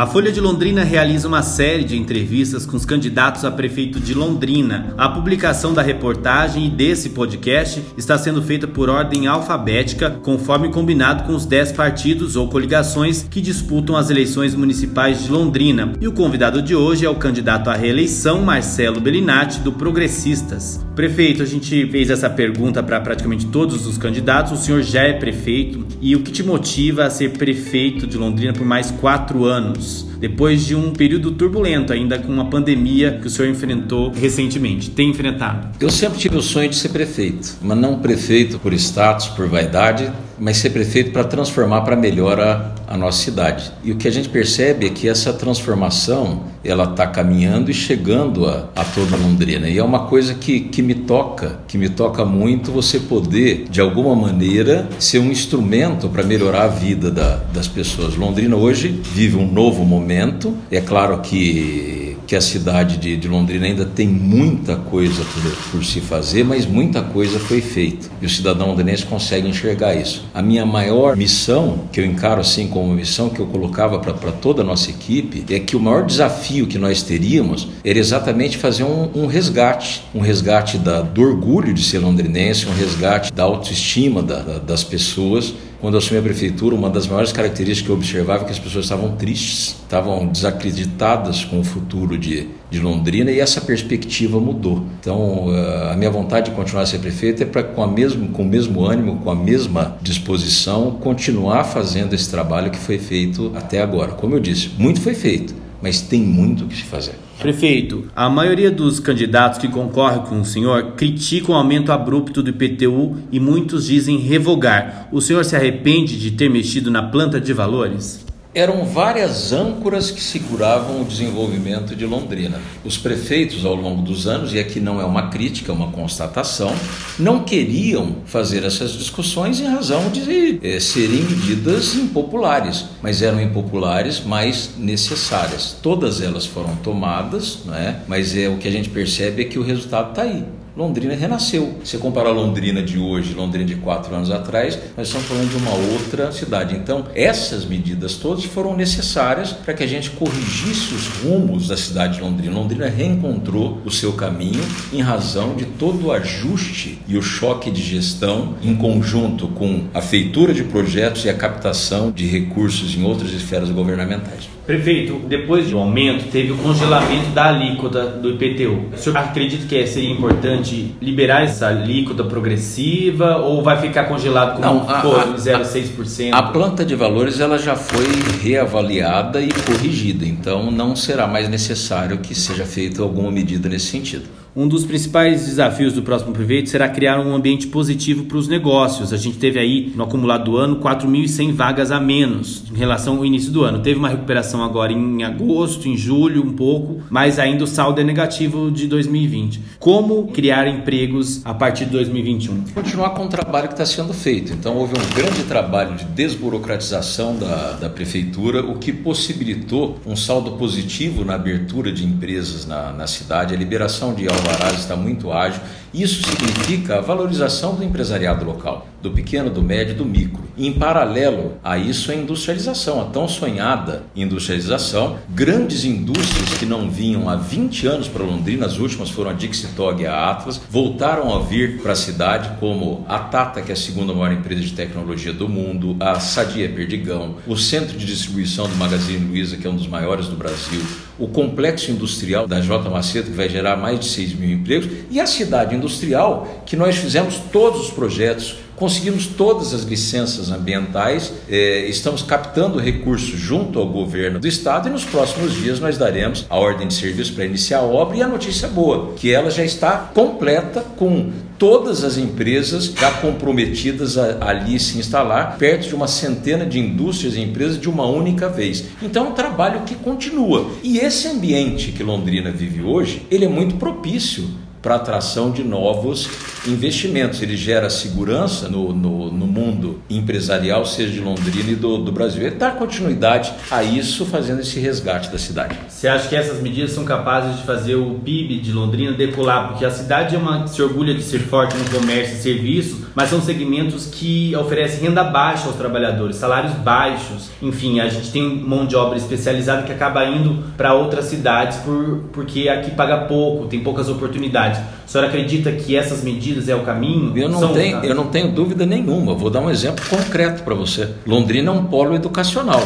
A 0.00 0.06
Folha 0.06 0.32
de 0.32 0.40
Londrina 0.40 0.82
realiza 0.82 1.28
uma 1.28 1.42
série 1.42 1.84
de 1.84 1.94
entrevistas 1.94 2.64
com 2.64 2.74
os 2.74 2.86
candidatos 2.86 3.44
a 3.44 3.50
prefeito 3.50 4.00
de 4.00 4.14
Londrina. 4.14 4.94
A 4.96 5.10
publicação 5.10 5.74
da 5.74 5.82
reportagem 5.82 6.64
e 6.64 6.70
desse 6.70 7.10
podcast 7.10 7.82
está 7.98 8.16
sendo 8.16 8.40
feita 8.40 8.66
por 8.66 8.88
ordem 8.88 9.26
alfabética, 9.26 10.08
conforme 10.08 10.70
combinado 10.70 11.24
com 11.24 11.34
os 11.34 11.44
10 11.44 11.72
partidos 11.72 12.34
ou 12.34 12.48
coligações 12.48 13.26
que 13.30 13.42
disputam 13.42 13.94
as 13.94 14.08
eleições 14.08 14.54
municipais 14.54 15.22
de 15.22 15.30
Londrina. 15.30 15.92
E 16.00 16.08
o 16.08 16.12
convidado 16.12 16.62
de 16.62 16.74
hoje 16.74 17.04
é 17.04 17.10
o 17.10 17.16
candidato 17.16 17.68
à 17.68 17.74
reeleição, 17.74 18.40
Marcelo 18.40 19.02
Bellinati, 19.02 19.60
do 19.60 19.70
Progressistas. 19.70 20.80
Prefeito, 21.00 21.42
a 21.42 21.46
gente 21.46 21.86
fez 21.86 22.10
essa 22.10 22.28
pergunta 22.28 22.82
para 22.82 23.00
praticamente 23.00 23.46
todos 23.46 23.86
os 23.86 23.96
candidatos. 23.96 24.52
O 24.52 24.62
senhor 24.62 24.82
já 24.82 25.00
é 25.00 25.14
prefeito 25.14 25.86
e 25.98 26.14
o 26.14 26.20
que 26.20 26.30
te 26.30 26.42
motiva 26.42 27.06
a 27.06 27.08
ser 27.08 27.30
prefeito 27.30 28.06
de 28.06 28.18
Londrina 28.18 28.52
por 28.52 28.66
mais 28.66 28.90
quatro 28.90 29.46
anos? 29.46 30.10
depois 30.20 30.66
de 30.66 30.74
um 30.74 30.92
período 30.92 31.30
turbulento, 31.30 31.94
ainda 31.94 32.18
com 32.18 32.30
uma 32.30 32.44
pandemia 32.50 33.18
que 33.22 33.26
o 33.26 33.30
senhor 33.30 33.48
enfrentou 33.50 34.12
recentemente, 34.12 34.90
tem 34.90 35.08
enfrentado? 35.08 35.68
Eu 35.80 35.88
sempre 35.88 36.18
tive 36.18 36.36
o 36.36 36.42
sonho 36.42 36.68
de 36.68 36.76
ser 36.76 36.90
prefeito, 36.90 37.56
mas 37.62 37.78
não 37.78 37.98
prefeito 37.98 38.58
por 38.58 38.74
status, 38.74 39.28
por 39.28 39.48
vaidade, 39.48 40.12
mas 40.38 40.58
ser 40.58 40.70
prefeito 40.70 41.10
para 41.10 41.24
transformar 41.24 41.80
para 41.80 41.96
melhor 41.96 42.38
a, 42.38 42.74
a, 42.90 42.96
nossa 42.96 43.22
cidade. 43.22 43.72
E 43.84 43.92
o 43.92 43.96
que 43.96 44.08
a 44.08 44.10
gente 44.10 44.28
percebe 44.28 44.86
é 44.86 44.90
que 44.90 45.08
essa 45.08 45.32
transformação 45.32 46.42
ela 46.64 46.84
está 46.84 47.06
caminhando 47.06 47.70
e 47.70 47.74
chegando 47.74 48.46
a, 48.46 48.68
a 48.74 48.84
toda 48.84 49.16
Londrina. 49.16 49.68
E 49.68 49.78
é 49.78 49.84
uma 49.84 50.06
coisa 50.06 50.34
que, 50.34 50.60
que 50.60 50.82
me 50.82 50.94
toca, 50.94 51.60
que 51.66 51.78
me 51.78 51.88
toca 51.88 52.24
muito 52.24 52.70
você 52.72 52.98
poder, 52.98 53.66
de 53.70 53.80
alguma 53.80 54.14
maneira, 54.14 54.88
ser 54.98 55.20
um 55.20 55.30
instrumento 55.30 56.08
para 56.08 56.22
melhorar 56.22 56.64
a 56.64 56.68
vida 56.68 57.10
da, 57.10 57.36
das 57.52 57.68
pessoas. 57.68 58.16
Londrina 58.16 58.56
hoje 58.56 59.00
vive 59.14 59.36
um 59.36 59.50
novo 59.50 59.84
momento. 59.84 60.54
É 60.70 60.80
claro 60.80 61.20
que 61.20 62.09
que 62.30 62.36
a 62.36 62.40
cidade 62.40 62.96
de, 62.96 63.16
de 63.16 63.26
Londrina 63.26 63.66
ainda 63.66 63.84
tem 63.84 64.06
muita 64.06 64.76
coisa 64.76 65.24
por, 65.24 65.72
por, 65.72 65.84
se 65.84 66.00
fazer, 66.00 66.44
mas 66.44 66.64
muita 66.64 67.02
coisa 67.02 67.40
foi 67.40 67.60
feita. 67.60 68.06
E 68.22 68.26
o 68.26 68.30
cidadão 68.30 68.68
londrinense 68.68 69.04
consegue 69.04 69.48
enxergar 69.48 69.96
isso. 69.96 70.24
A 70.32 70.40
minha 70.40 70.64
maior 70.64 71.16
missão, 71.16 71.88
que 71.90 71.98
eu 71.98 72.04
encaro 72.04 72.40
assim 72.40 72.68
como 72.68 72.94
missão 72.94 73.30
que 73.30 73.40
eu 73.40 73.46
colocava 73.46 73.98
para 73.98 74.30
toda 74.30 74.62
a 74.62 74.64
nossa 74.64 74.90
equipe, 74.90 75.44
é 75.52 75.58
que 75.58 75.74
o 75.74 75.80
maior 75.80 76.06
desafio 76.06 76.68
que 76.68 76.78
nós 76.78 77.02
teríamos 77.02 77.66
era 77.84 77.98
exatamente 77.98 78.56
fazer 78.56 78.84
um, 78.84 79.10
um 79.12 79.26
resgate, 79.26 80.04
um 80.14 80.20
resgate 80.20 80.78
da, 80.78 81.02
do 81.02 81.22
orgulho 81.22 81.74
de 81.74 81.82
ser 81.82 81.98
londrinense, 81.98 82.64
um 82.66 82.74
resgate 82.74 83.32
da 83.32 83.42
autoestima 83.42 84.22
da, 84.22 84.38
da, 84.38 84.58
das 84.58 84.84
pessoas 84.84 85.52
quando 85.80 85.94
eu 85.94 85.98
assumi 85.98 86.20
a 86.20 86.22
prefeitura, 86.22 86.74
uma 86.74 86.90
das 86.90 87.06
maiores 87.06 87.32
características 87.32 87.86
que 87.86 87.90
eu 87.90 87.96
observava 87.96 88.42
é 88.42 88.46
que 88.46 88.52
as 88.52 88.58
pessoas 88.58 88.84
estavam 88.84 89.16
tristes, 89.16 89.76
estavam 89.82 90.26
desacreditadas 90.26 91.44
com 91.44 91.60
o 91.60 91.64
futuro 91.64 92.18
de, 92.18 92.48
de 92.70 92.78
Londrina 92.78 93.30
e 93.30 93.40
essa 93.40 93.62
perspectiva 93.62 94.38
mudou. 94.38 94.84
Então, 95.00 95.46
eh, 95.48 95.92
a 95.92 95.96
minha 95.96 96.10
vontade 96.10 96.50
de 96.50 96.56
continuar 96.56 96.82
a 96.82 96.86
ser 96.86 96.98
prefeito 96.98 97.42
é 97.42 97.46
para, 97.46 97.62
com, 97.62 97.82
a 97.82 97.86
mesmo, 97.86 98.28
com 98.28 98.42
o 98.42 98.46
mesmo 98.46 98.84
ânimo, 98.84 99.16
com 99.20 99.30
a 99.30 99.34
mesma 99.34 99.96
disposição, 100.02 100.92
continuar 101.00 101.64
fazendo 101.64 102.14
esse 102.14 102.30
trabalho 102.30 102.70
que 102.70 102.78
foi 102.78 102.98
feito 102.98 103.50
até 103.54 103.80
agora. 103.80 104.12
Como 104.12 104.34
eu 104.34 104.40
disse, 104.40 104.70
muito 104.76 105.00
foi 105.00 105.14
feito, 105.14 105.54
mas 105.80 106.02
tem 106.02 106.20
muito 106.20 106.64
o 106.64 106.68
que 106.68 106.76
se 106.76 106.84
fazer. 106.84 107.14
Prefeito, 107.40 108.04
a 108.14 108.28
maioria 108.28 108.70
dos 108.70 109.00
candidatos 109.00 109.58
que 109.58 109.66
concorrem 109.66 110.20
com 110.26 110.42
o 110.42 110.44
senhor 110.44 110.92
criticam 110.92 111.54
o 111.54 111.58
aumento 111.58 111.90
abrupto 111.90 112.42
do 112.42 112.50
IPTU 112.50 113.16
e 113.32 113.40
muitos 113.40 113.86
dizem 113.86 114.18
revogar. 114.18 115.08
O 115.10 115.22
senhor 115.22 115.42
se 115.42 115.56
arrepende 115.56 116.18
de 116.18 116.32
ter 116.32 116.50
mexido 116.50 116.90
na 116.90 117.02
planta 117.02 117.40
de 117.40 117.54
valores? 117.54 118.29
Eram 118.54 118.84
várias 118.84 119.52
âncoras 119.52 120.10
que 120.10 120.20
seguravam 120.20 121.02
o 121.02 121.04
desenvolvimento 121.04 121.94
de 121.94 122.04
Londrina. 122.04 122.60
Os 122.84 122.98
prefeitos, 122.98 123.64
ao 123.64 123.74
longo 123.74 124.02
dos 124.02 124.26
anos, 124.26 124.52
e 124.52 124.58
aqui 124.58 124.80
não 124.80 125.00
é 125.00 125.04
uma 125.04 125.28
crítica, 125.28 125.70
é 125.70 125.74
uma 125.74 125.92
constatação, 125.92 126.74
não 127.18 127.44
queriam 127.44 128.16
fazer 128.24 128.64
essas 128.64 128.92
discussões 128.92 129.60
em 129.60 129.66
razão 129.66 130.10
de 130.10 130.58
é, 130.62 130.80
serem 130.80 131.22
medidas 131.22 131.94
impopulares, 131.94 132.86
mas 133.00 133.22
eram 133.22 133.40
impopulares, 133.40 134.20
mas 134.24 134.70
necessárias. 134.76 135.76
Todas 135.80 136.20
elas 136.20 136.44
foram 136.44 136.74
tomadas, 136.76 137.60
não 137.64 137.74
é? 137.74 138.00
mas 138.08 138.36
é, 138.36 138.48
o 138.48 138.56
que 138.56 138.66
a 138.66 138.72
gente 138.72 138.88
percebe 138.88 139.42
é 139.42 139.44
que 139.44 139.58
o 139.58 139.62
resultado 139.62 140.10
está 140.10 140.22
aí. 140.22 140.44
Londrina 140.76 141.14
renasceu. 141.14 141.78
Se 141.84 141.98
comparar 141.98 142.30
Londrina 142.30 142.82
de 142.82 142.98
hoje, 142.98 143.34
Londrina 143.34 143.64
de 143.64 143.74
quatro 143.76 144.14
anos 144.14 144.30
atrás, 144.30 144.78
nós 144.96 145.08
estamos 145.08 145.26
falando 145.26 145.50
de 145.50 145.56
uma 145.56 145.74
outra 145.92 146.30
cidade. 146.32 146.76
Então, 146.76 147.06
essas 147.14 147.64
medidas 147.64 148.16
todas 148.16 148.44
foram 148.44 148.76
necessárias 148.76 149.52
para 149.52 149.74
que 149.74 149.82
a 149.82 149.86
gente 149.86 150.10
corrigisse 150.10 150.94
os 150.94 151.08
rumos 151.22 151.68
da 151.68 151.76
cidade 151.76 152.16
de 152.16 152.20
Londrina. 152.20 152.54
Londrina 152.54 152.88
reencontrou 152.88 153.80
o 153.84 153.90
seu 153.90 154.12
caminho 154.12 154.62
em 154.92 155.00
razão 155.00 155.54
de 155.54 155.64
todo 155.64 156.06
o 156.06 156.12
ajuste 156.12 156.98
e 157.08 157.16
o 157.16 157.22
choque 157.22 157.70
de 157.70 157.82
gestão 157.82 158.54
em 158.62 158.74
conjunto 158.74 159.48
com 159.48 159.84
a 159.92 160.00
feitura 160.00 160.54
de 160.54 160.64
projetos 160.64 161.24
e 161.24 161.28
a 161.28 161.34
captação 161.34 162.10
de 162.10 162.26
recursos 162.26 162.94
em 162.94 163.04
outras 163.04 163.32
esferas 163.32 163.70
governamentais. 163.70 164.59
Prefeito, 164.70 165.20
depois 165.26 165.68
do 165.68 165.78
aumento, 165.78 166.30
teve 166.30 166.52
o 166.52 166.56
congelamento 166.58 167.30
da 167.30 167.46
alíquota 167.46 168.06
do 168.06 168.30
IPTU. 168.30 168.94
O 168.94 168.96
senhor 168.96 169.16
acredita 169.16 169.66
que 169.66 169.84
seria 169.84 170.12
importante 170.12 170.94
liberar 171.02 171.42
essa 171.42 171.66
alíquota 171.66 172.22
progressiva 172.22 173.38
ou 173.38 173.64
vai 173.64 173.80
ficar 173.80 174.04
congelado 174.04 174.60
como 174.62 174.84
Não, 174.84 174.88
a, 174.88 175.00
ficou, 175.00 175.14
0,6%? 175.34 176.32
A 176.32 176.42
planta 176.44 176.84
de 176.84 176.94
valores 176.94 177.40
ela 177.40 177.58
já 177.58 177.74
foi 177.74 178.06
reavaliada 178.40 179.40
e 179.40 179.48
corrigida, 179.48 180.24
então 180.24 180.70
não 180.70 180.94
será 180.94 181.26
mais 181.26 181.48
necessário 181.48 182.18
que 182.18 182.32
seja 182.32 182.64
feita 182.64 183.02
alguma 183.02 183.32
medida 183.32 183.68
nesse 183.68 183.86
sentido. 183.86 184.39
Um 184.54 184.66
dos 184.66 184.84
principais 184.84 185.46
desafios 185.46 185.92
do 185.92 186.02
próximo 186.02 186.32
prefeito 186.32 186.68
será 186.68 186.88
criar 186.88 187.20
um 187.20 187.34
ambiente 187.34 187.68
positivo 187.68 188.24
para 188.24 188.36
os 188.36 188.48
negócios. 188.48 189.12
A 189.12 189.16
gente 189.16 189.38
teve 189.38 189.60
aí, 189.60 189.92
no 189.94 190.02
acumulado 190.02 190.50
do 190.50 190.56
ano, 190.56 190.76
4.100 190.76 191.52
vagas 191.52 191.92
a 191.92 192.00
menos 192.00 192.64
em 192.72 192.76
relação 192.76 193.18
ao 193.18 193.24
início 193.24 193.52
do 193.52 193.62
ano. 193.62 193.78
Teve 193.78 194.00
uma 194.00 194.08
recuperação 194.08 194.64
agora 194.64 194.92
em 194.92 195.22
agosto, 195.22 195.88
em 195.88 195.96
julho, 195.96 196.42
um 196.42 196.52
pouco, 196.52 197.00
mas 197.08 197.38
ainda 197.38 197.62
o 197.62 197.66
saldo 197.66 198.00
é 198.00 198.04
negativo 198.04 198.72
de 198.72 198.88
2020. 198.88 199.60
Como 199.78 200.26
criar 200.28 200.66
empregos 200.66 201.42
a 201.44 201.54
partir 201.54 201.84
de 201.84 201.92
2021? 201.92 202.64
Continuar 202.74 203.10
com 203.10 203.26
o 203.26 203.28
trabalho 203.28 203.68
que 203.68 203.74
está 203.74 203.86
sendo 203.86 204.12
feito. 204.12 204.52
Então, 204.52 204.76
houve 204.76 204.94
um 204.98 205.14
grande 205.14 205.44
trabalho 205.44 205.94
de 205.94 206.04
desburocratização 206.06 207.36
da, 207.36 207.72
da 207.72 207.88
prefeitura, 207.88 208.64
o 208.64 208.78
que 208.78 208.92
possibilitou 208.92 209.98
um 210.04 210.16
saldo 210.16 210.52
positivo 210.52 211.24
na 211.24 211.34
abertura 211.34 211.92
de 211.92 212.04
empresas 212.04 212.66
na, 212.66 212.92
na 212.92 213.06
cidade, 213.06 213.54
a 213.54 213.56
liberação 213.56 214.12
de 214.12 214.28
alvarás 214.40 214.80
está 214.80 214.96
muito 214.96 215.32
ágil. 215.32 215.60
Isso 215.92 216.22
significa 216.22 216.98
a 216.98 217.00
valorização 217.00 217.74
do 217.74 217.82
empresariado 217.82 218.44
local, 218.44 218.86
do 219.02 219.10
pequeno, 219.10 219.50
do 219.50 219.62
médio 219.62 219.94
do 219.96 220.04
micro. 220.04 220.44
Em 220.56 220.72
paralelo 220.72 221.54
a 221.64 221.78
isso, 221.78 222.12
a 222.12 222.14
industrialização, 222.14 223.00
a 223.00 223.06
tão 223.06 223.26
sonhada 223.26 224.04
industrialização. 224.14 225.18
Grandes 225.30 225.84
indústrias 225.84 226.58
que 226.58 226.66
não 226.66 226.88
vinham 226.88 227.28
há 227.28 227.34
20 227.34 227.86
anos 227.86 228.08
para 228.08 228.22
Londrina, 228.22 228.66
as 228.66 228.78
últimas 228.78 229.10
foram 229.10 229.30
a 229.30 229.32
Dixitog 229.32 230.02
e 230.02 230.06
a 230.06 230.30
Atlas, 230.30 230.60
voltaram 230.70 231.34
a 231.34 231.40
vir 231.40 231.80
para 231.80 231.92
a 231.92 231.96
cidade, 231.96 232.50
como 232.60 233.04
a 233.08 233.18
Tata, 233.18 233.60
que 233.60 233.70
é 233.70 233.74
a 233.74 233.76
segunda 233.76 234.12
maior 234.12 234.32
empresa 234.32 234.60
de 234.60 234.72
tecnologia 234.72 235.32
do 235.32 235.48
mundo, 235.48 235.96
a 235.98 236.20
Sadia 236.20 236.68
Perdigão, 236.68 237.36
o 237.46 237.56
centro 237.56 237.98
de 237.98 238.06
distribuição 238.06 238.68
do 238.68 238.76
Magazine 238.76 239.24
Luiza, 239.24 239.56
que 239.56 239.66
é 239.66 239.70
um 239.70 239.76
dos 239.76 239.88
maiores 239.88 240.28
do 240.28 240.36
Brasil, 240.36 240.82
o 241.18 241.28
complexo 241.28 241.90
industrial 241.90 242.46
da 242.46 242.60
J. 242.60 242.88
Macedo, 242.88 243.30
que 243.30 243.36
vai 243.36 243.48
gerar 243.48 243.76
mais 243.76 243.98
de 244.00 244.06
6 244.06 244.34
mil 244.34 244.50
empregos, 244.50 244.88
e 245.10 245.20
a 245.20 245.26
cidade 245.26 245.74
industrial, 245.80 246.46
que 246.64 246.76
nós 246.76 246.96
fizemos 246.96 247.36
todos 247.50 247.80
os 247.80 247.90
projetos, 247.90 248.56
conseguimos 248.80 249.26
todas 249.26 249.74
as 249.74 249.82
licenças 249.82 250.50
ambientais, 250.50 251.34
eh, 251.50 251.84
estamos 251.86 252.22
captando 252.22 252.78
recursos 252.78 253.38
junto 253.38 253.78
ao 253.78 253.86
governo 253.86 254.40
do 254.40 254.48
estado 254.48 254.88
e 254.88 254.90
nos 254.90 255.04
próximos 255.04 255.54
dias 255.54 255.78
nós 255.78 255.98
daremos 255.98 256.46
a 256.48 256.56
ordem 256.56 256.88
de 256.88 256.94
serviço 256.94 257.34
para 257.34 257.44
iniciar 257.44 257.80
a 257.80 257.82
obra 257.82 258.16
e 258.16 258.22
a 258.22 258.26
notícia 258.26 258.66
boa, 258.68 259.12
que 259.16 259.30
ela 259.30 259.50
já 259.50 259.62
está 259.62 260.10
completa 260.14 260.80
com 260.96 261.30
todas 261.58 262.02
as 262.02 262.16
empresas 262.16 262.86
já 262.86 263.12
comprometidas 263.12 264.16
a, 264.16 264.48
ali 264.48 264.80
se 264.80 264.98
instalar, 264.98 265.58
perto 265.58 265.86
de 265.86 265.94
uma 265.94 266.08
centena 266.08 266.64
de 266.64 266.78
indústrias 266.78 267.36
e 267.36 267.40
empresas 267.42 267.78
de 267.78 267.90
uma 267.90 268.06
única 268.06 268.48
vez. 268.48 268.84
Então 269.02 269.26
é 269.26 269.28
um 269.28 269.34
trabalho 269.34 269.82
que 269.82 269.94
continua. 269.94 270.70
E 270.82 270.96
esse 270.96 271.28
ambiente 271.28 271.92
que 271.92 272.02
Londrina 272.02 272.50
vive 272.50 272.82
hoje, 272.82 273.26
ele 273.30 273.44
é 273.44 273.48
muito 273.48 273.76
propício 273.76 274.48
para 274.82 274.96
atração 274.96 275.50
de 275.50 275.62
novos 275.62 276.28
investimentos. 276.66 277.42
Ele 277.42 277.56
gera 277.56 277.90
segurança 277.90 278.68
no, 278.68 278.92
no, 278.92 279.30
no, 279.30 279.46
mundo 279.46 280.00
empresarial, 280.08 280.84
seja 280.86 281.12
de 281.12 281.20
Londrina 281.20 281.70
e 281.70 281.74
do, 281.74 281.98
do 281.98 282.12
Brasil. 282.12 282.42
Ele 282.42 282.56
dá 282.56 282.70
continuidade 282.70 283.52
a 283.70 283.82
isso, 283.82 284.24
fazendo 284.26 284.60
esse 284.60 284.78
resgate 284.78 285.30
da 285.30 285.38
cidade. 285.38 285.76
Você 285.88 286.08
acha 286.08 286.28
que 286.28 286.36
essas 286.36 286.60
medidas 286.60 286.92
são 286.92 287.04
capazes 287.04 287.58
de 287.58 287.64
fazer 287.64 287.96
o 287.96 288.14
PIB 288.14 288.60
de 288.60 288.72
Londrina 288.72 289.12
decolar? 289.12 289.68
Porque 289.68 289.84
a 289.84 289.90
cidade 289.90 290.34
é 290.34 290.38
uma, 290.38 290.66
se 290.66 290.80
orgulha 290.82 291.14
de 291.14 291.22
ser 291.22 291.40
forte 291.40 291.76
no 291.76 291.84
comércio 291.90 292.36
e 292.36 292.40
serviços, 292.40 293.00
mas 293.14 293.28
são 293.28 293.40
segmentos 293.40 294.06
que 294.06 294.54
oferecem 294.56 295.00
renda 295.00 295.24
baixa 295.24 295.66
aos 295.66 295.76
trabalhadores, 295.76 296.36
salários 296.36 296.72
baixos. 296.74 297.50
Enfim, 297.60 298.00
a 298.00 298.08
gente 298.08 298.30
tem 298.30 298.42
mão 298.42 298.86
de 298.86 298.96
obra 298.96 299.18
especializada 299.18 299.82
que 299.82 299.92
acaba 299.92 300.24
indo 300.24 300.64
para 300.76 300.94
outras 300.94 301.26
cidades 301.26 301.78
por, 301.78 302.24
porque 302.32 302.68
aqui 302.68 302.90
paga 302.92 303.26
pouco, 303.26 303.66
tem 303.66 303.80
poucas 303.80 304.08
oportunidades. 304.08 304.69
A 304.78 305.08
senhora 305.08 305.28
acredita 305.28 305.72
que 305.72 305.96
essas 305.96 306.22
medidas 306.22 306.68
é 306.68 306.74
o 306.74 306.82
caminho? 306.82 307.36
Eu 307.36 307.48
não, 307.48 307.72
tenho, 307.72 308.04
eu 308.04 308.14
não 308.14 308.26
tenho 308.28 308.52
dúvida 308.52 308.86
nenhuma. 308.86 309.34
Vou 309.34 309.50
dar 309.50 309.60
um 309.60 309.70
exemplo 309.70 310.04
concreto 310.08 310.62
para 310.62 310.74
você. 310.74 311.08
Londrina 311.26 311.70
é 311.70 311.74
um 311.74 311.84
polo 311.84 312.14
educacional, 312.14 312.80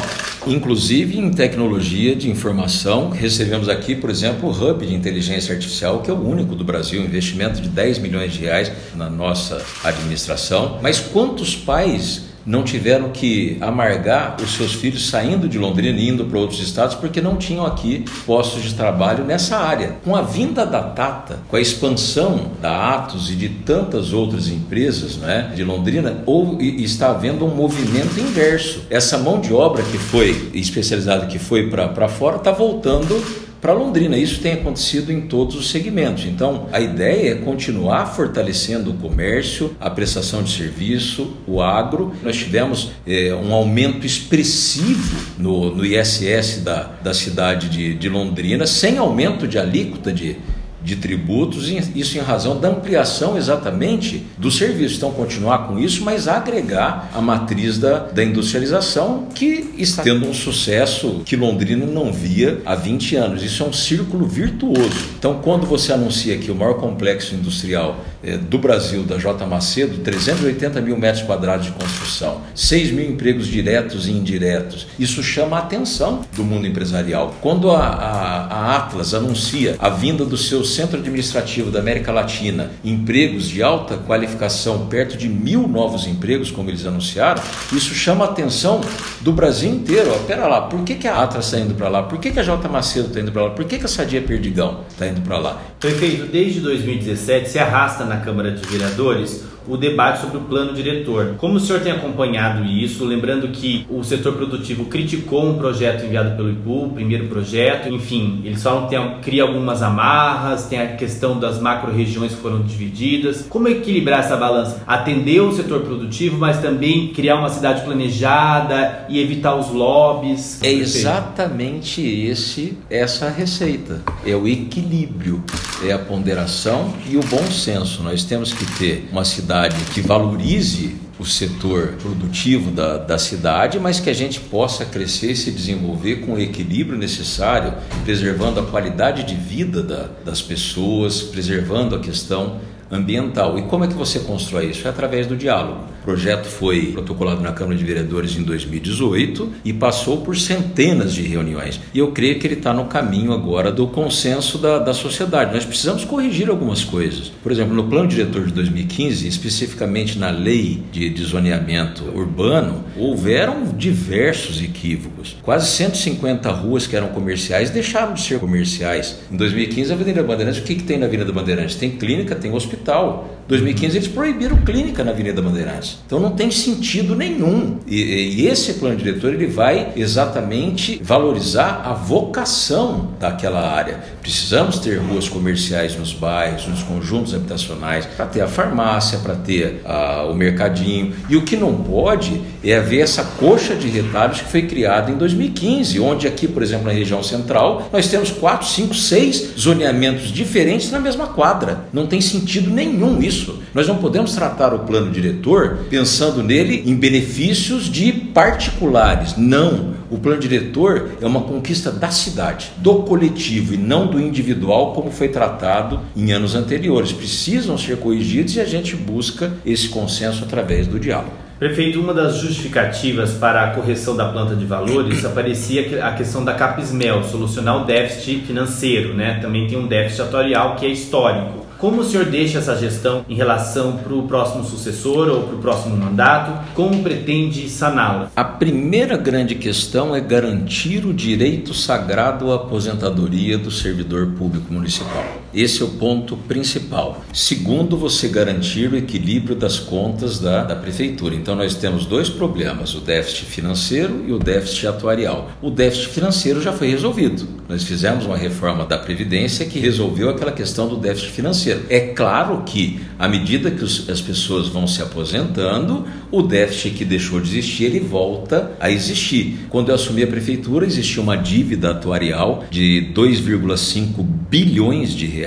inclusive 0.47 1.19
em 1.19 1.31
tecnologia 1.31 2.17
de 2.17 2.31
informação. 2.31 3.11
Recebemos 3.11 3.69
aqui, 3.69 3.95
por 3.95 4.09
exemplo, 4.09 4.49
o 4.49 4.53
Hub 4.53 4.87
de 4.87 4.95
Inteligência 4.95 5.55
Artificial, 5.55 6.01
que 6.01 6.11
é 6.11 6.15
o 6.15 6.27
único 6.27 6.55
do 6.55 6.65
Brasil, 6.65 7.03
investimento 7.03 7.61
de 7.61 7.69
10 7.69 7.99
milhões 7.99 8.33
de 8.33 8.41
reais 8.41 8.73
na 8.95 9.11
nossa 9.11 9.63
administração. 9.83 10.79
Mas 10.81 10.99
quantos 10.99 11.55
pais 11.55 12.34
não 12.47 12.63
tiveram 12.63 13.11
que 13.11 13.57
amargar 13.61 14.37
os 14.43 14.55
seus 14.55 14.75
filhos 14.75 15.09
saindo 15.09 15.49
de 15.49 15.59
Londrina 15.59 15.99
e 15.99 16.09
indo 16.09 16.25
para 16.25 16.39
outros 16.39 16.61
estados 16.61 16.95
porque 16.95 17.21
não 17.21 17.37
tinham 17.37 17.65
aqui 17.65 18.05
postos 18.27 18.63
de 18.63 18.75
trabalho 18.75 19.25
nessa 19.25 19.57
área. 19.57 19.97
Com 20.05 20.15
a 20.15 20.23
vinda 20.23 20.67
da 20.67 20.83
Tata, 20.83 21.39
com 21.49 21.57
a 21.57 21.61
expansão 21.61 22.53
da 22.61 22.95
Atos 22.95 23.31
e 23.31 23.35
de 23.35 23.49
tantas 23.49 24.13
outras 24.13 24.49
empresas 24.49 25.17
né, 25.17 25.53
de 25.55 25.65
Londrina, 25.65 26.23
ou 26.27 26.61
está 26.61 27.11
havendo 27.11 27.45
um 27.45 27.55
movimento 27.55 28.19
inverso. 28.19 28.83
Essa 28.91 29.19
mão 29.19 29.41
de 29.41 29.53
obra 29.53 29.83
que 29.83 29.99
foi 29.99 30.51
especializada, 30.55 31.27
que 31.27 31.39
foi 31.39 31.69
para 31.69 32.09
fora, 32.09 32.37
está 32.37 32.53
voltando 32.53 33.44
para 33.65 33.73
Londrina. 33.73 34.19
Isso 34.19 34.43
tem 34.43 34.53
acontecido 34.53 35.11
em 35.11 35.23
todos 35.23 35.57
os 35.57 35.71
segmentos. 35.71 36.27
Então, 36.27 36.69
a 36.71 36.81
ideia 36.81 37.31
é 37.31 37.35
continuar 37.37 38.05
fortalecendo 38.05 38.91
o 38.91 38.95
comércio, 38.95 39.75
a 39.81 39.89
prestação 39.89 40.43
de 40.43 40.51
serviço, 40.51 41.35
o 41.49 41.63
agro. 41.63 42.13
Nós 42.23 42.37
tivemos 42.37 42.91
é, 43.07 43.35
um 43.35 43.55
aumento 43.55 44.05
expressivo 44.05 45.17
no, 45.39 45.75
no 45.75 45.83
ISS 45.83 46.61
da, 46.63 46.91
da 47.03 47.15
cidade 47.15 47.71
de, 47.71 47.95
de 47.95 48.07
Londrina, 48.07 48.67
sem 48.67 48.99
aumento 48.99 49.49
de 49.49 49.59
alíquota 49.59 50.13
de 50.13 50.37
de 50.85 50.97
tributos, 50.97 51.69
isso 51.95 52.19
em 52.19 52.21
razão 52.21 52.61
da 52.61 52.69
ampliação 52.69 53.39
exatamente 53.39 54.27
do 54.37 54.51
serviço. 54.51 54.97
Então, 54.97 55.11
continuar 55.11 55.67
com 55.67 55.79
isso, 55.79 56.05
mas 56.05 56.29
agregar 56.29 57.11
a 57.15 57.21
matriz 57.21 57.79
da, 57.79 58.01
da 58.01 58.23
industrialização, 58.23 59.29
que 59.35 59.73
está 59.79 60.03
tendo 60.03 60.29
um 60.29 60.35
sucesso 60.35 61.23
que 61.25 61.37
Londrina 61.37 61.87
não 61.87 62.13
via 62.13 62.61
há 62.67 62.75
20 62.75 63.17
anos. 63.17 63.43
Isso 63.43 63.63
é 63.63 63.67
um 63.67 63.73
círculo 63.73 64.27
virtuoso. 64.27 65.09
Então, 65.19 65.41
quando 65.43 65.67
você 65.67 65.93
anuncia 65.93 66.37
que 66.37 66.51
o 66.51 66.55
maior 66.55 66.75
complexo 66.75 67.35
industrial 67.35 68.05
é, 68.25 68.37
do 68.37 68.59
Brasil, 68.59 69.03
da 69.03 69.19
J. 69.19 69.47
Macedo, 69.47 69.99
380 69.99 70.81
mil 70.81 70.97
metros 70.97 71.23
quadrados 71.25 71.67
de 71.67 71.73
construção, 71.73 72.41
6 72.55 72.91
mil 72.91 73.09
empregos 73.11 73.47
diretos 73.47 74.07
e 74.07 74.13
indiretos, 74.13 74.87
isso 74.99 75.23
chama 75.23 75.57
a 75.57 75.61
atenção 75.61 76.25
do 76.35 76.45
mundo 76.45 76.67
empresarial. 76.67 77.35
Quando 77.41 77.71
a, 77.71 77.87
a, 77.87 78.47
a 78.47 78.77
Atlas 78.77 79.15
anuncia 79.15 79.77
a 79.79 79.89
vinda 79.89 80.25
dos 80.25 80.49
seus 80.49 80.75
centro 80.75 80.99
administrativo 80.99 81.71
da 81.71 81.81
América 81.81 82.13
Latina 82.13 82.71
empregos 82.85 83.49
de 83.49 83.63
alta 83.63 83.97
qualificação, 83.97 84.87
perto 84.87 85.17
de 85.17 85.29
mil 85.29 85.69
novos 85.69 86.07
empregos, 86.07 86.51
como 86.51 86.71
eles 86.71 86.87
anunciaram, 86.87 87.43
isso 87.73 87.95
chama 87.95 88.25
a 88.25 88.29
atenção 88.29 88.81
do 89.21 89.33
Brasil 89.33 89.71
inteiro. 89.71 90.13
Ó, 90.15 90.19
pera 90.27 90.47
lá, 90.47 90.63
por 90.63 90.83
que, 90.83 90.95
que 90.95 91.09
a 91.09 91.23
Atlas 91.23 91.47
está 91.47 91.59
indo 91.59 91.75
para 91.75 91.89
lá? 91.89 92.03
Por 92.03 92.19
que, 92.19 92.31
que 92.31 92.41
a 92.41 92.43
J. 92.43 92.69
Macedo 92.69 93.09
está 93.09 93.21
indo 93.21 93.33
para 93.33 93.45
lá? 93.45 93.51
Por 93.51 93.65
que, 93.65 93.79
que 93.79 93.85
a 93.85 93.89
Sadia 93.89 94.23
Perdigão 94.23 94.81
está 94.89 95.07
indo 95.07 95.21
para 95.21 95.39
lá? 95.39 95.63
Prefeito, 95.79 96.27
desde 96.27 96.61
2017 96.61 97.51
se 97.51 97.59
arrasta 97.59 98.05
na 98.05 98.14
Câmara 98.21 98.51
de 98.51 98.67
Vereadores 98.67 99.45
o 99.67 99.77
debate 99.77 100.21
sobre 100.21 100.39
o 100.39 100.41
plano 100.43 100.73
diretor. 100.75 101.35
Como 101.39 101.57
o 101.57 101.61
senhor 101.61 101.81
tem 101.81 101.93
acompanhado 101.93 102.65
isso? 102.65 103.05
Lembrando 103.05 103.49
que 103.49 103.87
o 103.89 104.03
setor 104.05 104.35
produtivo 104.35 104.87
criticou 104.87 105.49
um 105.49 105.59
projeto 105.59 106.05
enviado 106.05 106.37
pelo 106.37 106.51
IPU, 106.51 106.87
o 106.87 106.91
primeiro 106.91 107.27
projeto, 107.27 107.89
enfim, 107.89 108.43
eles 108.45 108.63
falam 108.63 108.85
que 108.85 108.91
tem, 108.91 109.21
cria 109.23 109.43
algumas 109.43 109.83
amarras, 109.83 110.67
tem 110.67 110.81
a 110.81 110.89
questão 110.89 111.39
das 111.39 111.59
macro-regiões 111.59 112.35
que 112.35 112.41
foram 112.41 112.63
divididas. 112.63 113.47
Como 113.49 113.69
equilibrar 113.69 114.21
essa 114.21 114.37
balança? 114.37 114.83
Atender 114.87 115.41
o 115.41 115.53
setor 115.53 115.81
produtivo, 115.81 116.37
mas 116.39 116.61
também 116.61 117.09
criar 117.09 117.37
uma 117.37 117.49
cidade 117.49 117.83
planejada 117.83 119.07
e 119.09 119.21
evitar 119.21 119.55
os 119.55 119.71
lobbies? 119.71 120.63
É 120.63 120.71
exatamente 120.71 122.03
esse 122.03 122.77
essa 122.91 123.29
receita. 123.29 124.03
É 124.27 124.35
o 124.35 124.47
equilíbrio, 124.47 125.43
é 125.83 125.93
a 125.93 125.99
ponderação 125.99 126.93
e 127.09 127.17
o 127.17 127.21
bom 127.21 127.45
senso. 127.51 128.03
Nós 128.03 128.25
temos 128.25 128.53
que 128.53 128.65
ter 128.79 129.09
uma 129.11 129.25
cidade 129.25 129.54
cidade 129.55 129.85
que 129.95 130.01
valorize 130.01 130.97
o 131.17 131.25
setor 131.25 131.95
produtivo 132.03 132.73
da, 132.73 132.99
da 132.99 133.17
cidade, 133.17 133.79
mas 133.79 134.01
que 134.01 134.11
a 134.11 134.13
gente 134.13 134.41
possa 134.41 134.85
crescer 134.85 135.31
e 135.31 135.37
se 135.37 135.53
desenvolver 135.53 136.17
com 136.27 136.33
o 136.33 136.41
equilíbrio 136.41 136.99
necessário, 136.99 137.73
preservando 138.05 138.59
a 138.59 138.65
qualidade 138.65 139.23
de 139.23 139.37
vida 139.37 139.81
da, 139.81 140.09
das 140.25 140.43
pessoas, 140.43 141.23
preservando 141.23 141.95
a 141.95 142.01
questão 142.01 142.59
ambiental. 142.91 143.57
E 143.57 143.63
como 143.63 143.85
é 143.85 143.87
que 143.87 143.95
você 143.95 144.19
constrói 144.19 144.71
isso? 144.71 144.89
É 144.89 144.91
através 144.91 145.29
do 145.29 145.37
diálogo. 145.37 145.85
O 146.05 146.13
projeto 146.15 146.45
foi 146.45 146.93
protocolado 146.93 147.41
na 147.41 147.51
Câmara 147.51 147.79
de 147.79 147.83
Vereadores 147.83 148.37
em 148.37 148.43
2018 148.43 149.51
e 149.65 149.73
passou 149.73 150.19
por 150.19 150.37
centenas 150.37 151.15
de 151.15 151.23
reuniões. 151.23 151.81
E 151.95 151.99
eu 151.99 152.13
creio 152.13 152.39
que 152.39 152.47
ele 152.47 152.57
está 152.57 152.75
no 152.75 152.85
caminho 152.85 153.33
agora 153.33 153.73
do 153.73 153.87
consenso 153.87 154.59
da, 154.59 154.79
da 154.79 154.93
sociedade. 154.93 155.55
Nós 155.55 155.65
precisamos 155.65 156.05
corrigir 156.05 156.51
algumas 156.51 156.85
coisas. 156.85 157.33
Por 157.43 157.51
exemplo, 157.51 157.75
no 157.75 157.85
plano 157.85 158.07
diretor 158.07 158.45
de 158.45 158.53
2015, 158.53 159.27
especificamente 159.27 160.19
na 160.19 160.29
lei 160.29 160.83
de, 160.93 161.25
zoneamento 161.25 162.05
urbano, 162.15 162.85
houveram 162.99 163.65
diversos 163.65 164.63
equívocos. 164.63 165.39
Quase 165.41 165.71
150 165.71 166.51
ruas 166.51 166.87
que 166.87 166.95
eram 166.95 167.09
comerciais 167.09 167.71
deixaram 167.71 168.13
de 168.13 168.21
ser 168.21 168.39
comerciais. 168.39 169.21
Em 169.33 169.37
2015, 169.39 169.91
a 169.91 169.95
Avenida 169.95 170.23
Bandeirantes, 170.23 170.61
o 170.61 170.65
que, 170.65 170.75
que 170.75 170.83
tem 170.83 170.99
na 170.99 171.07
Avenida 171.07 171.33
Bandeirantes? 171.33 171.77
Tem 171.77 171.93
clínica, 171.93 172.35
tem 172.35 172.53
hospital. 172.53 173.43
2015 173.47 173.97
eles 173.97 174.09
proibiram 174.09 174.57
clínica 174.59 175.05
na 175.05 175.11
Avenida 175.11 175.43
Bandeirantes. 175.43 175.99
Então 176.07 176.19
não 176.19 176.31
tem 176.31 176.51
sentido 176.51 177.15
nenhum. 177.15 177.79
E, 177.87 178.41
e, 178.41 178.47
esse 178.47 178.75
plano 178.75 178.97
diretor 178.97 179.35
ele 179.35 179.47
vai 179.47 179.93
exatamente 179.97 181.01
valorizar 181.03 181.83
a 181.85 181.93
vocação 181.93 183.11
daquela 183.21 183.71
área. 183.71 184.01
Precisamos 184.25 184.79
ter 184.79 184.97
ruas 184.97 185.29
comerciais 185.29 185.99
nos 185.99 186.15
bairros, 186.15 186.67
nos 186.67 186.83
conjuntos 186.83 187.35
habitacionais, 187.35 188.07
para 188.07 188.25
ter 188.25 188.41
a 188.41 188.49
farmácia, 188.49 189.19
para 189.19 189.35
ter 189.35 189.83
a, 189.85 190.25
o 190.25 190.35
mercadinho. 190.35 191.13
E 191.29 191.37
o 191.37 191.43
que 191.43 191.59
não 191.59 191.75
pode 191.75 192.41
é 192.65 192.75
haver 192.75 193.01
essa 193.01 193.23
coxa 193.23 193.75
de 193.75 193.87
retalhos 193.87 194.41
que 194.41 194.49
foi 194.49 194.63
criada 194.63 195.11
em 195.11 195.19
2015, 195.19 196.01
onde 196.01 196.27
aqui, 196.27 196.49
por 196.49 196.63
exemplo, 196.63 196.87
na 196.87 196.93
região 196.93 197.23
central, 197.23 197.91
nós 197.93 198.09
temos 198.09 198.31
quatro, 198.31 198.67
cinco, 198.67 198.95
seis 198.95 199.53
zoneamentos 199.61 200.33
diferentes 200.33 200.91
na 200.91 200.99
mesma 200.99 201.27
quadra. 201.27 201.85
Não 201.93 202.07
tem 202.07 202.23
sentido 202.23 202.71
nenhum 202.71 203.21
isso. 203.21 203.63
Nós 203.75 203.87
não 203.87 203.99
podemos 203.99 204.33
tratar 204.33 204.73
o 204.73 204.79
plano 204.79 205.13
diretor 205.13 205.81
pensando 205.91 206.43
nele 206.43 206.83
em 206.87 206.97
benefícios 206.97 207.91
de 207.91 208.11
particulares. 208.11 209.37
Não. 209.37 209.93
O 210.11 210.19
plano 210.19 210.41
diretor 210.41 211.11
é 211.21 211.27
uma 211.27 211.41
conquista 211.41 211.91
da 211.91 212.09
cidade, 212.09 212.71
do 212.77 213.03
coletivo 213.03 213.75
e 213.75 213.77
não 213.77 214.07
do 214.07 214.14
individual, 214.21 214.93
como 214.93 215.11
foi 215.11 215.29
tratado 215.29 216.01
em 216.17 216.33
anos 216.33 216.55
anteriores. 216.55 217.13
Precisam 217.13 217.77
ser 217.77 217.99
corrigidos 217.99 218.57
e 218.57 218.61
a 218.61 218.65
gente 218.65 218.97
busca 218.97 219.53
esse 219.65 219.89
consenso 219.89 220.45
através 220.45 220.87
do 220.87 220.99
diálogo. 220.99 221.45
Prefeito, 221.59 222.01
uma 222.01 222.13
das 222.13 222.39
justificativas 222.39 223.35
para 223.35 223.65
a 223.65 223.71
correção 223.71 224.17
da 224.17 224.29
planta 224.29 224.57
de 224.57 224.67
valores 224.67 225.23
aparecia 225.27 226.05
a 226.05 226.13
questão 226.13 226.45
da 226.45 226.53
Capismel, 226.55 227.23
solucionar 227.25 227.83
o 227.83 227.85
déficit 227.85 228.41
financeiro, 228.45 229.15
né? 229.15 229.39
Também 229.41 229.67
tem 229.69 229.79
um 229.79 229.87
déficit 229.87 230.23
atuarial 230.23 230.75
que 230.77 230.85
é 230.85 230.89
histórico. 230.89 231.64
Como 231.85 232.01
o 232.01 232.05
senhor 232.05 232.25
deixa 232.25 232.61
essa 232.61 232.75
gestão 232.79 233.27
em 233.29 233.35
relação 233.35 233.99
para 233.99 234.15
o 234.15 234.27
próximo 234.27 234.65
sucessor 234.65 235.29
ou 235.29 235.43
para 235.43 235.55
o 235.55 235.59
próximo 235.59 235.95
mandato? 235.95 236.73
Como 236.75 237.03
pretende 237.03 237.69
saná-la? 237.69 238.31
A 238.35 238.43
primeira 238.43 239.19
grande 239.19 239.55
questão 239.55 240.17
é 240.17 240.21
garantir 240.23 241.05
o 241.05 241.13
direito 241.13 241.75
sagrado 241.75 242.51
à 242.51 242.55
aposentadoria 242.55 243.59
do 243.59 243.71
servidor 243.71 244.29
público 244.29 244.73
municipal. 244.73 245.44
Esse 245.55 245.83
é 245.83 245.85
o 245.85 245.89
ponto 245.89 246.37
principal. 246.37 247.25
Segundo, 247.33 247.97
você 247.97 248.27
garantir 248.27 248.93
o 248.93 248.97
equilíbrio 248.97 249.55
das 249.55 249.79
contas 249.79 250.41
da, 250.41 250.65
da 250.65 250.75
prefeitura. 250.75 251.37
Então, 251.37 251.55
nós 251.55 251.77
temos 251.77 252.05
dois 252.07 252.29
problemas: 252.29 252.93
o 252.95 253.01
déficit 253.01 253.45
financeiro 253.45 254.25
e 254.27 254.33
o 254.33 254.39
déficit 254.39 254.89
atuarial. 254.89 255.53
O 255.63 255.71
déficit 255.71 256.09
financeiro 256.09 256.61
já 256.61 256.73
foi 256.73 256.89
resolvido. 256.89 257.47
Nós 257.69 257.85
fizemos 257.85 258.27
uma 258.27 258.37
reforma 258.37 258.85
da 258.85 258.99
Previdência 258.99 259.65
que 259.65 259.79
resolveu 259.79 260.29
aquela 260.29 260.51
questão 260.51 260.89
do 260.89 260.97
déficit 260.97 261.31
financeiro. 261.31 261.85
É 261.89 262.01
claro 262.01 262.63
que, 262.67 263.01
à 263.17 263.29
medida 263.29 263.71
que 263.71 263.85
os, 263.85 264.09
as 264.11 264.21
pessoas 264.21 264.67
vão 264.67 264.89
se 264.89 265.03
aposentando, 265.03 266.05
o 266.33 266.43
déficit 266.43 266.97
que 266.97 267.05
deixou 267.05 267.41
de 267.41 267.49
existir, 267.49 267.85
ele 267.85 268.01
volta 268.01 268.73
a 268.81 268.91
existir. 268.91 269.67
Quando 269.71 269.91
eu 269.91 269.95
assumi 269.95 270.25
a 270.25 270.27
prefeitura, 270.27 270.85
existia 270.85 271.23
uma 271.23 271.37
dívida 271.37 271.93
atuarial 271.93 272.65
de 272.71 273.13
2,5 273.15 274.25
bilhões 274.51 275.15
de 275.15 275.27
reais 275.27 275.44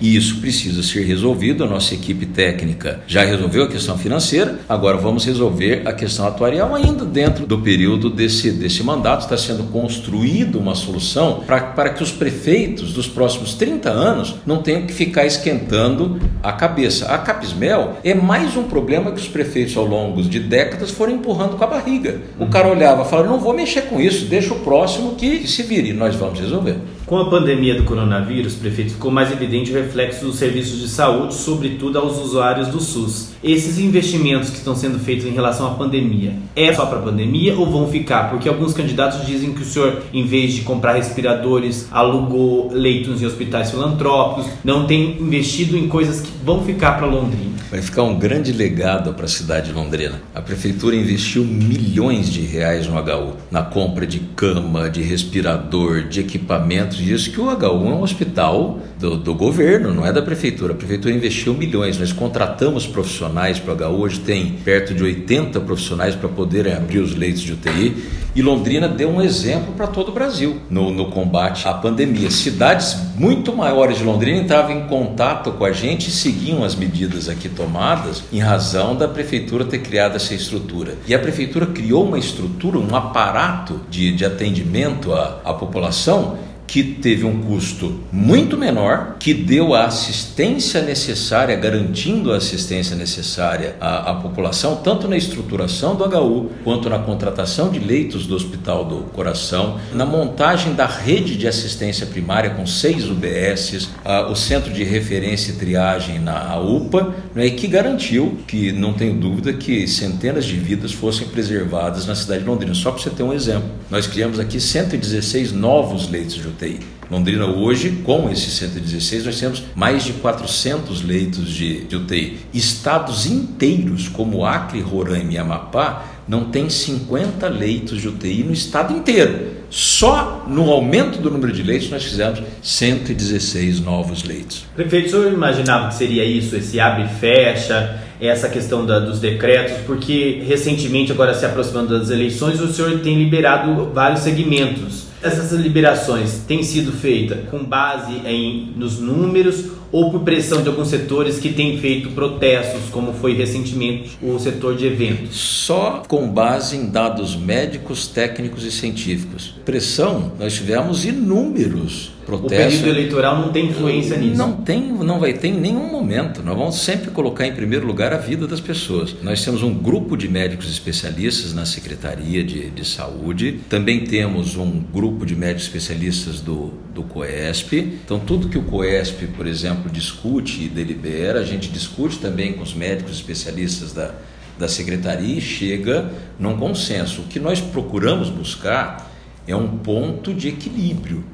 e 0.00 0.16
isso 0.16 0.40
precisa 0.40 0.82
ser 0.82 1.04
resolvido. 1.04 1.64
A 1.64 1.66
nossa 1.66 1.94
equipe 1.94 2.26
técnica 2.26 3.00
já 3.06 3.24
resolveu 3.24 3.64
a 3.64 3.68
questão 3.68 3.96
financeira, 3.98 4.60
agora 4.68 4.96
vamos 4.96 5.24
resolver 5.24 5.82
a 5.84 5.92
questão 5.92 6.26
atuarial 6.26 6.74
ainda 6.74 7.04
dentro 7.04 7.46
do 7.46 7.58
período 7.58 8.10
desse, 8.10 8.50
desse 8.50 8.82
mandato. 8.82 9.22
Está 9.22 9.36
sendo 9.36 9.64
construída 9.64 10.58
uma 10.58 10.74
solução 10.74 11.42
para, 11.46 11.60
para 11.60 11.90
que 11.90 12.02
os 12.02 12.10
prefeitos 12.10 12.92
dos 12.92 13.06
próximos 13.06 13.54
30 13.54 13.90
anos 13.90 14.34
não 14.46 14.62
tenham 14.62 14.86
que 14.86 14.92
ficar 14.92 15.26
esquentando 15.26 16.20
a 16.42 16.52
cabeça. 16.52 17.06
A 17.06 17.18
Capismel 17.18 17.98
é 18.04 18.14
mais 18.14 18.56
um 18.56 18.64
problema 18.64 19.12
que 19.12 19.20
os 19.20 19.28
prefeitos 19.28 19.76
ao 19.76 19.86
longo 19.86 20.22
de 20.22 20.40
décadas 20.40 20.90
foram 20.90 21.14
empurrando 21.14 21.56
com 21.56 21.64
a 21.64 21.66
barriga. 21.66 22.20
O 22.38 22.46
cara 22.46 22.68
olhava 22.68 23.02
e 23.02 23.08
falava: 23.08 23.28
não 23.28 23.38
vou 23.38 23.52
mexer 23.52 23.82
com 23.82 24.00
isso, 24.00 24.26
deixa 24.26 24.52
o 24.54 24.60
próximo 24.60 25.14
que 25.14 25.46
se 25.46 25.62
vire, 25.62 25.90
e 25.90 25.92
nós 25.92 26.14
vamos 26.14 26.40
resolver. 26.40 26.76
Com 27.12 27.18
a 27.18 27.28
pandemia 27.28 27.74
do 27.74 27.84
coronavírus, 27.84 28.54
prefeito, 28.54 28.92
ficou 28.92 29.10
mais 29.10 29.30
evidente 29.30 29.70
o 29.70 29.74
reflexo 29.74 30.24
dos 30.24 30.36
serviços 30.36 30.80
de 30.80 30.88
saúde, 30.88 31.34
sobretudo 31.34 31.98
aos 31.98 32.18
usuários 32.18 32.68
do 32.68 32.80
SUS. 32.80 33.31
Esses 33.42 33.78
investimentos 33.78 34.50
que 34.50 34.56
estão 34.56 34.76
sendo 34.76 35.00
feitos 35.00 35.26
em 35.26 35.32
relação 35.32 35.66
à 35.66 35.70
pandemia, 35.70 36.34
é 36.54 36.72
só 36.72 36.86
para 36.86 37.00
a 37.00 37.02
pandemia 37.02 37.56
ou 37.56 37.68
vão 37.68 37.88
ficar? 37.88 38.30
Porque 38.30 38.48
alguns 38.48 38.72
candidatos 38.72 39.26
dizem 39.26 39.52
que 39.52 39.62
o 39.62 39.64
senhor, 39.64 40.02
em 40.12 40.24
vez 40.24 40.52
de 40.52 40.60
comprar 40.60 40.92
respiradores, 40.92 41.88
alugou 41.90 42.70
leitos 42.72 43.20
em 43.20 43.26
hospitais 43.26 43.70
filantrópicos, 43.70 44.46
não 44.62 44.86
tem 44.86 45.20
investido 45.20 45.76
em 45.76 45.88
coisas 45.88 46.20
que 46.20 46.30
vão 46.44 46.64
ficar 46.64 46.92
para 46.92 47.06
Londrina. 47.06 47.52
Vai 47.68 47.80
ficar 47.80 48.02
um 48.02 48.18
grande 48.18 48.52
legado 48.52 49.14
para 49.14 49.24
a 49.24 49.28
cidade 49.28 49.68
de 49.68 49.72
Londrina. 49.72 50.20
A 50.34 50.40
prefeitura 50.40 50.94
investiu 50.94 51.42
milhões 51.42 52.28
de 52.30 52.42
reais 52.42 52.86
no 52.86 52.94
HU, 52.94 53.32
na 53.50 53.62
compra 53.62 54.06
de 54.06 54.20
cama, 54.20 54.90
de 54.90 55.02
respirador, 55.02 56.02
de 56.02 56.20
equipamentos 56.20 56.98
disso 56.98 57.30
que 57.30 57.40
o 57.40 57.46
HU 57.46 57.86
é 57.86 57.94
um 57.94 58.02
hospital 58.02 58.78
do, 59.00 59.16
do, 59.16 59.34
governo, 59.34 59.92
não 59.92 60.06
é 60.06 60.12
da 60.12 60.20
prefeitura. 60.20 60.74
A 60.74 60.76
prefeitura 60.76 61.14
investiu 61.14 61.54
milhões, 61.54 61.98
nós 61.98 62.12
contratamos 62.12 62.86
profissionais 62.86 63.31
para 63.60 63.74
o 63.74 63.92
HU, 63.92 64.00
hoje 64.00 64.20
tem 64.20 64.52
perto 64.64 64.94
de 64.94 65.02
80 65.02 65.60
profissionais 65.60 66.14
para 66.14 66.28
poderem 66.28 66.72
abrir 66.72 66.98
os 66.98 67.14
leitos 67.14 67.42
de 67.42 67.52
UTI. 67.52 68.22
E 68.34 68.40
Londrina 68.40 68.88
deu 68.88 69.10
um 69.10 69.20
exemplo 69.20 69.74
para 69.74 69.86
todo 69.86 70.08
o 70.08 70.12
Brasil 70.12 70.58
no, 70.70 70.90
no, 70.90 71.10
combate 71.10 71.68
à 71.68 71.74
pandemia. 71.74 72.30
Cidades 72.30 72.96
muito 73.14 73.54
maiores 73.54 73.98
de 73.98 74.04
Londrina 74.04 74.38
entravam 74.38 74.72
em 74.72 74.86
contato 74.86 75.52
com 75.52 75.64
a 75.64 75.72
gente 75.72 76.08
e 76.08 76.10
seguiam 76.10 76.64
as 76.64 76.74
medidas 76.74 77.28
aqui 77.28 77.48
tomadas 77.48 78.22
em 78.32 78.38
razão 78.38 78.96
da 78.96 79.06
prefeitura 79.06 79.66
ter 79.66 79.80
criado 79.80 80.16
essa 80.16 80.34
estrutura. 80.34 80.96
E 81.06 81.14
a 81.14 81.18
prefeitura 81.18 81.66
criou 81.66 82.06
uma 82.06 82.18
estrutura, 82.18 82.78
um 82.78 82.96
aparato 82.96 83.80
de, 83.90 84.12
de 84.12 84.24
atendimento 84.24 85.12
à, 85.12 85.40
à 85.44 85.52
população 85.52 86.38
que 86.72 86.82
teve 86.82 87.26
um 87.26 87.42
custo 87.42 88.00
muito 88.10 88.56
menor, 88.56 89.16
que 89.18 89.34
deu 89.34 89.74
a 89.74 89.84
assistência 89.84 90.80
necessária, 90.80 91.54
garantindo 91.54 92.32
a 92.32 92.38
assistência 92.38 92.96
necessária 92.96 93.76
à, 93.78 94.10
à, 94.10 94.14
população, 94.14 94.76
tanto 94.76 95.06
na 95.06 95.14
estruturação 95.14 95.94
do 95.94 96.04
HU, 96.04 96.50
quanto 96.64 96.88
na 96.88 96.98
contratação 96.98 97.68
de 97.68 97.78
leitos 97.78 98.26
do 98.26 98.34
Hospital 98.34 98.86
do 98.86 99.02
Coração, 99.12 99.78
na 99.92 100.06
montagem 100.06 100.72
da 100.72 100.86
rede 100.86 101.36
de 101.36 101.46
assistência 101.46 102.06
primária 102.06 102.48
com 102.48 102.66
seis 102.66 103.04
UBSs, 103.04 103.90
a, 104.02 104.30
o 104.30 104.34
centro 104.34 104.72
de 104.72 104.82
referência 104.82 105.52
e 105.52 105.56
triagem 105.56 106.20
na 106.20 106.58
UPA, 106.58 107.14
né, 107.34 107.50
que 107.50 107.66
garantiu 107.66 108.38
que, 108.48 108.72
não 108.72 108.94
tenho 108.94 109.12
dúvida, 109.12 109.52
que 109.52 109.86
centenas 109.86 110.46
de 110.46 110.56
vidas 110.56 110.92
fossem 110.92 111.28
preservadas 111.28 112.06
na 112.06 112.14
cidade 112.14 112.40
de 112.40 112.48
Londrina. 112.48 112.72
Só 112.72 112.92
para 112.92 113.02
você 113.02 113.10
ter 113.10 113.22
um 113.22 113.32
exemplo, 113.34 113.68
nós 113.90 114.06
criamos 114.06 114.40
aqui 114.40 114.58
116 114.58 115.52
novos 115.52 116.08
leitos 116.08 116.36
de 116.36 116.48
UTI 116.48 116.61
Londrina 117.10 117.44
hoje, 117.44 118.00
com 118.04 118.30
esses 118.30 118.54
116, 118.54 119.26
nós 119.26 119.38
temos 119.38 119.62
mais 119.74 120.02
de 120.04 120.14
400 120.14 121.02
leitos 121.02 121.50
de, 121.50 121.84
de 121.84 121.96
UTI. 121.96 122.38
Estados 122.54 123.26
inteiros, 123.26 124.08
como 124.08 124.46
Acre, 124.46 124.80
Roraima 124.80 125.32
e 125.32 125.36
Amapá, 125.36 126.06
não 126.26 126.44
tem 126.44 126.70
50 126.70 127.48
leitos 127.48 128.00
de 128.00 128.08
UTI 128.08 128.44
no 128.44 128.52
estado 128.52 128.96
inteiro. 128.96 129.62
Só 129.68 130.46
no 130.48 130.70
aumento 130.70 131.18
do 131.18 131.30
número 131.30 131.52
de 131.52 131.62
leitos 131.62 131.90
nós 131.90 132.04
fizemos 132.04 132.42
116 132.62 133.80
novos 133.80 134.22
leitos. 134.24 134.64
Prefeito, 134.74 135.08
o 135.08 135.10
senhor 135.10 135.32
imaginava 135.32 135.88
que 135.88 135.94
seria 135.94 136.24
isso, 136.24 136.56
esse 136.56 136.80
abre 136.80 137.04
e 137.04 137.08
fecha, 137.08 138.00
essa 138.20 138.48
questão 138.48 138.86
da, 138.86 138.98
dos 138.98 139.18
decretos, 139.18 139.78
porque 139.84 140.42
recentemente, 140.46 141.12
agora 141.12 141.34
se 141.34 141.44
aproximando 141.44 141.98
das 141.98 142.08
eleições, 142.08 142.60
o 142.60 142.72
senhor 142.72 143.00
tem 143.00 143.18
liberado 143.18 143.90
vários 143.92 144.20
segmentos 144.20 145.11
essas 145.22 145.52
liberações 145.52 146.42
têm 146.46 146.62
sido 146.62 146.92
feitas 146.92 147.48
com 147.48 147.64
base 147.64 148.12
em, 148.26 148.72
nos 148.76 148.98
números 148.98 149.66
ou 149.92 150.10
por 150.10 150.20
pressão 150.20 150.62
de 150.62 150.68
alguns 150.68 150.88
setores 150.88 151.38
que 151.38 151.52
têm 151.52 151.78
feito 151.78 152.10
protestos, 152.10 152.88
como 152.90 153.12
foi 153.12 153.34
recentemente 153.34 154.16
o 154.22 154.38
setor 154.38 154.74
de 154.74 154.86
eventos? 154.86 155.36
Só 155.36 156.02
com 156.08 156.26
base 156.26 156.76
em 156.76 156.86
dados 156.86 157.36
médicos, 157.36 158.08
técnicos 158.08 158.64
e 158.64 158.72
científicos. 158.72 159.54
Pressão, 159.64 160.32
nós 160.38 160.54
tivemos 160.54 161.04
inúmeros 161.04 162.12
protestos. 162.24 162.80
O 162.80 162.82
período 162.82 162.88
eleitoral 162.88 163.40
não 163.40 163.52
tem 163.52 163.66
influência 163.66 164.16
nisso? 164.16 164.36
Não 164.36 164.52
tem, 164.52 164.80
não 164.92 165.18
vai 165.18 165.32
ter 165.34 165.48
em 165.48 165.60
nenhum 165.60 165.90
momento. 165.90 166.42
Nós 166.42 166.56
vamos 166.56 166.76
sempre 166.76 167.10
colocar 167.10 167.46
em 167.46 167.52
primeiro 167.52 167.86
lugar 167.86 168.12
a 168.12 168.16
vida 168.16 168.46
das 168.46 168.60
pessoas. 168.60 169.14
Nós 169.22 169.44
temos 169.44 169.62
um 169.62 169.74
grupo 169.74 170.16
de 170.16 170.28
médicos 170.28 170.70
especialistas 170.70 171.52
na 171.52 171.66
Secretaria 171.66 172.42
de, 172.42 172.70
de 172.70 172.84
Saúde, 172.84 173.60
também 173.68 174.04
temos 174.04 174.56
um 174.56 174.80
grupo 174.92 175.26
de 175.26 175.36
médicos 175.36 175.64
especialistas 175.64 176.40
do, 176.40 176.72
do 176.94 177.02
COESP. 177.02 177.98
Então, 178.04 178.18
tudo 178.18 178.48
que 178.48 178.58
o 178.58 178.62
COESP, 178.62 179.26
por 179.28 179.46
exemplo, 179.88 179.90
discute 179.90 180.64
e 180.64 180.68
delibera, 180.68 181.40
a 181.40 181.44
gente 181.44 181.68
discute 181.68 182.18
também 182.18 182.52
com 182.52 182.62
os 182.62 182.74
médicos 182.74 183.12
especialistas 183.12 183.92
da, 183.92 184.14
da 184.58 184.68
Secretaria 184.68 185.38
e 185.38 185.40
chega 185.40 186.10
num 186.38 186.56
consenso. 186.56 187.22
O 187.22 187.24
que 187.24 187.40
nós 187.40 187.60
procuramos 187.60 188.30
buscar 188.30 189.10
é 189.46 189.56
um 189.56 189.78
ponto 189.78 190.32
de 190.32 190.48
equilíbrio 190.48 191.24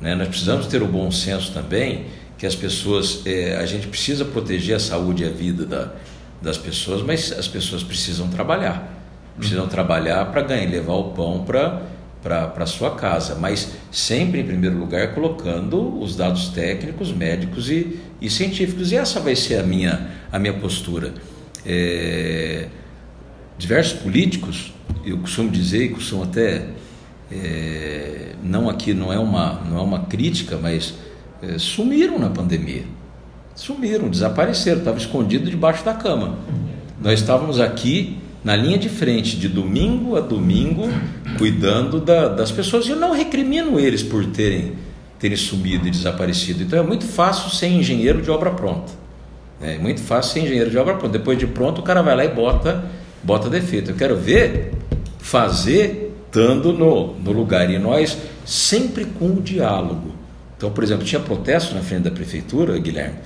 né? 0.00 0.14
Nós 0.14 0.28
precisamos 0.28 0.66
ter 0.66 0.82
o 0.82 0.86
bom 0.86 1.10
senso 1.10 1.52
também 1.52 2.06
que 2.36 2.46
as 2.46 2.54
pessoas, 2.54 3.22
é, 3.26 3.56
a 3.56 3.66
gente 3.66 3.88
precisa 3.88 4.24
proteger 4.24 4.76
a 4.76 4.80
saúde 4.80 5.24
e 5.24 5.26
a 5.26 5.30
vida 5.30 5.66
da, 5.66 5.92
das 6.40 6.56
pessoas, 6.56 7.02
mas 7.02 7.32
as 7.32 7.48
pessoas 7.48 7.82
precisam 7.82 8.28
trabalhar, 8.28 8.88
precisam 9.36 9.64
uhum. 9.64 9.68
trabalhar 9.68 10.24
para 10.26 10.42
ganhar, 10.42 10.70
levar 10.70 10.94
o 10.94 11.04
pão 11.10 11.44
para 11.44 11.82
para 12.22 12.66
sua 12.66 12.96
casa, 12.96 13.36
mas 13.36 13.72
sempre 13.92 14.40
em 14.40 14.44
primeiro 14.44 14.76
lugar 14.76 15.14
colocando 15.14 16.00
os 16.00 16.16
dados 16.16 16.48
técnicos, 16.48 17.12
médicos 17.12 17.70
e, 17.70 17.98
e 18.20 18.28
científicos. 18.28 18.90
E 18.90 18.96
essa 18.96 19.20
vai 19.20 19.36
ser 19.36 19.60
a 19.60 19.62
minha, 19.62 20.10
a 20.30 20.38
minha 20.38 20.54
postura. 20.54 21.14
É, 21.64 22.66
diversos 23.56 24.00
políticos, 24.00 24.72
eu 25.04 25.18
costumo 25.18 25.50
dizer 25.50 25.84
e 25.84 25.88
costumo 25.90 26.24
até 26.24 26.66
é, 27.30 28.32
não 28.42 28.68
aqui 28.68 28.94
não 28.94 29.12
é 29.12 29.18
uma 29.18 29.60
não 29.68 29.78
é 29.78 29.82
uma 29.82 30.00
crítica, 30.00 30.56
mas 30.56 30.94
é, 31.42 31.58
sumiram 31.58 32.18
na 32.18 32.30
pandemia, 32.30 32.84
sumiram, 33.54 34.08
desapareceram, 34.08 34.78
estavam 34.78 34.98
escondidos 34.98 35.50
debaixo 35.50 35.84
da 35.84 35.94
cama. 35.94 36.38
Nós 37.00 37.20
estávamos 37.20 37.60
aqui 37.60 38.18
na 38.44 38.54
linha 38.54 38.78
de 38.78 38.88
frente, 38.88 39.36
de 39.36 39.48
domingo 39.48 40.16
a 40.16 40.20
domingo, 40.20 40.88
cuidando 41.36 42.00
da, 42.00 42.28
das 42.28 42.50
pessoas. 42.50 42.86
E 42.86 42.90
eu 42.90 42.96
não 42.96 43.12
recrimino 43.12 43.78
eles 43.78 44.02
por 44.02 44.24
terem, 44.26 44.72
terem 45.18 45.36
sumido 45.36 45.86
e 45.88 45.90
desaparecido. 45.90 46.62
Então 46.62 46.78
é 46.78 46.82
muito 46.82 47.04
fácil 47.04 47.50
ser 47.50 47.68
engenheiro 47.68 48.22
de 48.22 48.30
obra 48.30 48.50
pronta. 48.50 48.92
É 49.60 49.76
muito 49.76 50.00
fácil 50.00 50.34
ser 50.34 50.40
engenheiro 50.40 50.70
de 50.70 50.78
obra 50.78 50.94
pronta. 50.94 51.18
Depois 51.18 51.38
de 51.38 51.46
pronto, 51.46 51.80
o 51.80 51.84
cara 51.84 52.00
vai 52.02 52.16
lá 52.16 52.24
e 52.24 52.28
bota, 52.28 52.84
bota 53.22 53.50
defeito. 53.50 53.90
Eu 53.90 53.96
quero 53.96 54.16
ver 54.16 54.72
fazer 55.18 56.14
estando 56.26 56.72
no, 56.72 57.14
no 57.14 57.32
lugar. 57.32 57.68
E 57.70 57.78
nós 57.78 58.16
sempre 58.44 59.04
com 59.04 59.30
o 59.30 59.42
diálogo. 59.42 60.12
Então, 60.56 60.70
por 60.70 60.82
exemplo, 60.84 61.04
tinha 61.04 61.20
protesto 61.20 61.74
na 61.74 61.80
frente 61.80 62.02
da 62.02 62.10
prefeitura, 62.10 62.78
Guilherme. 62.78 63.16